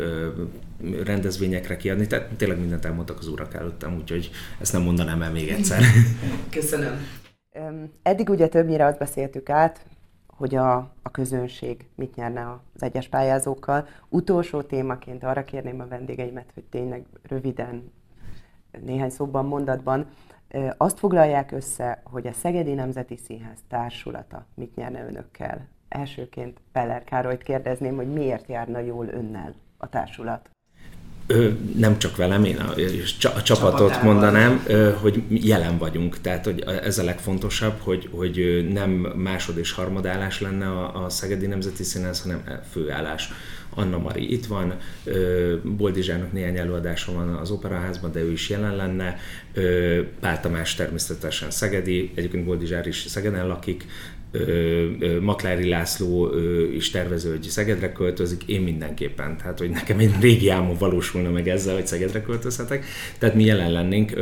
[1.05, 4.31] rendezvényekre kiadni, tehát tényleg mindent elmondtak az urak előttem, úgyhogy
[4.61, 5.83] ezt nem mondanám el még egyszer.
[6.51, 7.07] Köszönöm.
[8.03, 9.87] Eddig ugye többnyire azt beszéltük át,
[10.41, 13.87] hogy a, a közönség mit nyerne az egyes pályázókkal.
[14.09, 17.93] Utolsó témaként arra kérném a vendégeimet, hogy tényleg röviden,
[18.85, 20.07] néhány szóban, mondatban
[20.77, 25.69] azt foglalják össze, hogy a Szegedi Nemzeti Színház társulata mit nyerne önökkel.
[25.89, 30.51] Elsőként Peller Károlyt kérdezném, hogy miért járna jól önnel a társulat?
[31.77, 32.75] Nem csak velem, én a,
[33.35, 34.67] a csapatot mondanám,
[35.01, 36.21] hogy jelen vagyunk.
[36.21, 41.47] Tehát hogy ez a legfontosabb, hogy, hogy nem másod és harmadállás lenne a, a Szegedi
[41.47, 43.29] Nemzeti Színház, hanem főállás.
[43.75, 44.75] Anna Mari itt van,
[45.63, 49.17] Boldizsának néhány előadása van az Operaházban, de ő is jelen lenne,
[50.21, 53.87] Pál Tamás természetesen Szegedi, egyébként Boldizsár is Szegeden lakik,
[55.21, 56.31] Maklári László
[56.75, 59.37] is tervező, hogy Szegedre költözik, én mindenképpen.
[59.37, 62.85] Tehát, hogy nekem egy régi álmom valósulna meg ezzel, hogy Szegedre költözhetek.
[63.19, 64.13] Tehát mi jelen lennénk,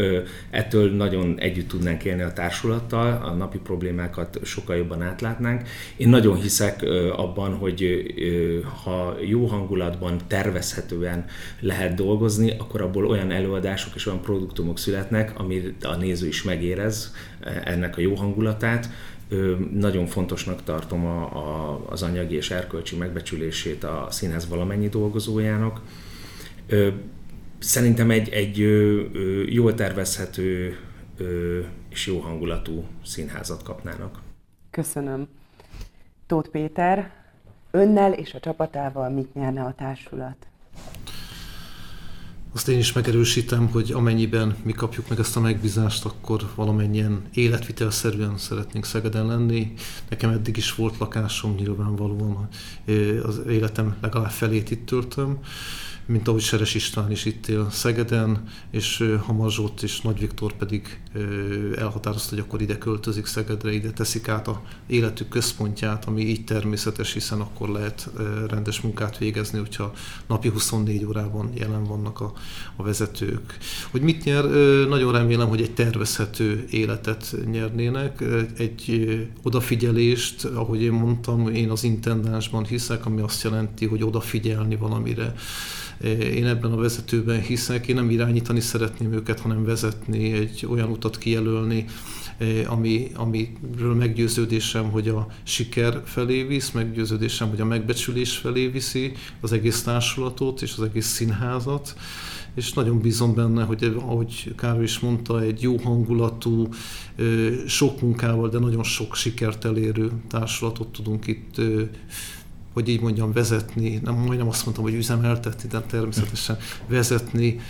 [0.51, 5.69] ettől nagyon együtt tudnánk élni a társulattal, a napi problémákat sokkal jobban átlátnánk.
[5.97, 6.83] Én nagyon hiszek
[7.17, 8.03] abban, hogy
[8.85, 11.25] ha jó hangulatban, tervezhetően
[11.61, 17.15] lehet dolgozni, akkor abból olyan előadások és olyan produktumok születnek, amit a néző is megérez
[17.65, 18.89] ennek a jó hangulatát,
[19.73, 25.81] nagyon fontosnak tartom a, a, az anyagi és erkölcsi megbecsülését a színház valamennyi dolgozójának.
[27.59, 28.57] Szerintem egy, egy
[29.55, 30.79] jól tervezhető
[31.89, 34.21] és jó hangulatú színházat kapnának.
[34.71, 35.29] Köszönöm.
[36.27, 37.13] Tóth Péter,
[37.71, 40.47] önnel és a csapatával mit nyerne a társulat?
[42.59, 48.39] Azt én is megerősítem, hogy amennyiben mi kapjuk meg ezt a megbízást, akkor valamennyien életvitelszerűen
[48.39, 49.73] szeretnénk Szegeden lenni.
[50.09, 52.49] Nekem eddig is volt lakásom, nyilvánvalóan
[53.23, 55.39] az életem legalább felét itt töltöm
[56.07, 61.01] mint ahogy Seres István is itt él Szegeden, és Hamar Zsolt és Nagy Viktor pedig
[61.77, 67.13] elhatározta, hogy akkor ide költözik Szegedre, ide teszik át a életük központját, ami így természetes,
[67.13, 68.11] hiszen akkor lehet
[68.49, 69.93] rendes munkát végezni, hogyha
[70.27, 72.33] napi 24 órában jelen vannak a,
[72.77, 73.59] a vezetők.
[73.91, 74.45] Hogy mit nyer?
[74.89, 78.25] Nagyon remélem, hogy egy tervezhető életet nyernének,
[78.57, 85.35] egy odafigyelést, ahogy én mondtam, én az intendánsban hiszek, ami azt jelenti, hogy odafigyelni valamire,
[86.35, 91.08] én ebben a vezetőben hiszek, én nem irányítani szeretném őket, hanem vezetni, egy olyan utat
[91.17, 91.85] kijelölni,
[92.67, 99.53] ami, amiről meggyőződésem, hogy a siker felé visz, meggyőződésem, hogy a megbecsülés felé viszi az
[99.53, 101.95] egész társulatot és az egész színházat,
[102.55, 106.69] és nagyon bízom benne, hogy ahogy Károly is mondta, egy jó hangulatú,
[107.67, 111.61] sok munkával, de nagyon sok sikert elérő társulatot tudunk itt
[112.79, 116.57] hogy így mondjam, vezetni, nem majdnem azt mondtam, hogy üzemeltetni, de természetesen
[116.87, 117.61] vezetni,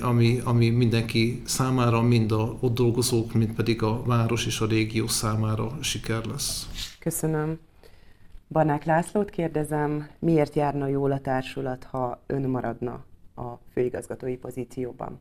[0.00, 5.06] ami, ami mindenki számára, mind a ott dolgozók, mind pedig a város és a régió
[5.06, 6.68] számára siker lesz.
[6.98, 7.58] Köszönöm.
[8.48, 13.04] Barnák Lászlót kérdezem, miért járna jól a társulat, ha ön maradna
[13.36, 15.20] a főigazgatói pozícióban?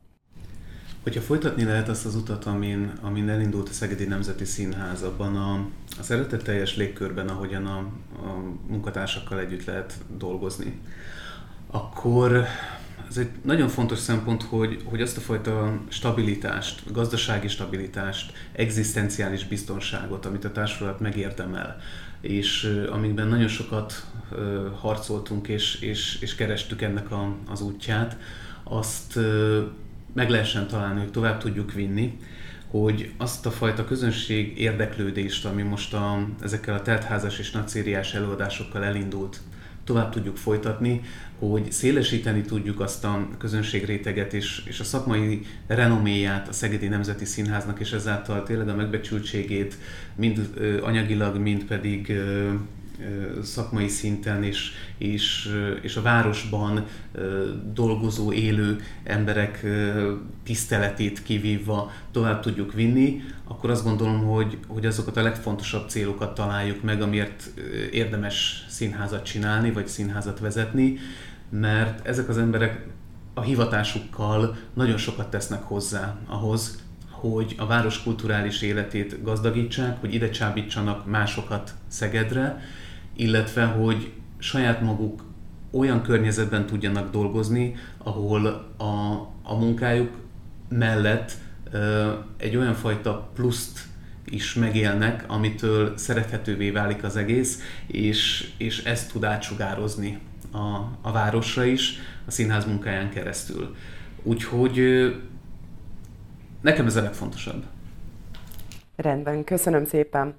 [1.06, 5.54] Hogyha folytatni lehet azt az utat, amin, amin elindult a Szegedi Nemzeti Színház, abban a,
[6.00, 7.78] a szeretetteljes légkörben, ahogyan a,
[8.28, 10.80] a munkatársakkal együtt lehet dolgozni,
[11.68, 12.46] akkor
[13.10, 20.26] ez egy nagyon fontos szempont, hogy, hogy azt a fajta stabilitást, gazdasági stabilitást, egzisztenciális biztonságot,
[20.26, 21.78] amit a társulat megérdemel,
[22.22, 24.06] és amikben nagyon sokat
[24.80, 28.18] harcoltunk és, és, és kerestük ennek a, az útját,
[28.64, 29.20] azt
[30.16, 32.18] meg lehessen találni, hogy tovább tudjuk vinni,
[32.68, 38.84] hogy azt a fajta közönség érdeklődést, ami most a, ezekkel a teltházas és nagyszériás előadásokkal
[38.84, 39.40] elindult,
[39.84, 41.02] tovább tudjuk folytatni,
[41.40, 47.80] hogy szélesíteni tudjuk azt a közönségréteget és, és a szakmai renoméját a Szegedi Nemzeti Színháznak,
[47.80, 49.78] és ezáltal tényleg a megbecsültségét
[50.16, 50.50] mind
[50.82, 52.14] anyagilag, mind pedig
[53.44, 56.86] szakmai szinten és, és, és a városban
[57.74, 59.66] dolgozó, élő emberek
[60.44, 66.84] tiszteletét kivívva tovább tudjuk vinni, akkor azt gondolom, hogy, hogy azokat a legfontosabb célokat találjuk
[66.84, 67.52] meg, amiért
[67.92, 70.98] érdemes színházat csinálni, vagy színházat vezetni,
[71.50, 72.88] mert ezek az emberek
[73.34, 80.30] a hivatásukkal nagyon sokat tesznek hozzá ahhoz, hogy a város kulturális életét gazdagítsák, hogy ide
[80.30, 82.62] csábítsanak másokat Szegedre,
[83.16, 85.24] illetve hogy saját maguk
[85.72, 88.46] olyan környezetben tudjanak dolgozni, ahol
[88.78, 88.84] a,
[89.44, 90.12] a munkájuk
[90.70, 91.32] mellett
[91.72, 93.80] ö, egy olyan fajta pluszt
[94.26, 100.20] is megélnek, amitől szerethetővé válik az egész, és, és ezt tud átsugározni
[100.52, 100.58] a,
[101.02, 103.76] a városra is, a színház munkáján keresztül.
[104.24, 104.80] Úgyhogy
[106.62, 107.64] nekem ez a legfontosabb.
[108.96, 110.34] Rendben, köszönöm szépen.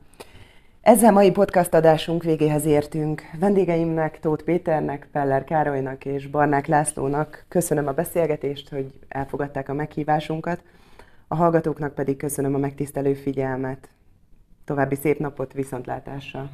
[0.86, 3.22] Ezzel mai podcast adásunk végéhez értünk.
[3.38, 10.60] Vendégeimnek, Tóth Péternek, Peller Károlynak és Barnák Lászlónak köszönöm a beszélgetést, hogy elfogadták a meghívásunkat.
[11.28, 13.88] A hallgatóknak pedig köszönöm a megtisztelő figyelmet.
[14.64, 16.50] További szép napot, viszontlátásra!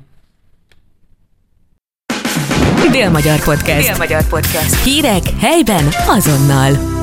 [2.90, 3.88] Dél-Magyar Podcast.
[3.88, 4.84] Dél-Magyar Podcast.
[4.84, 7.01] Hírek helyben azonnal.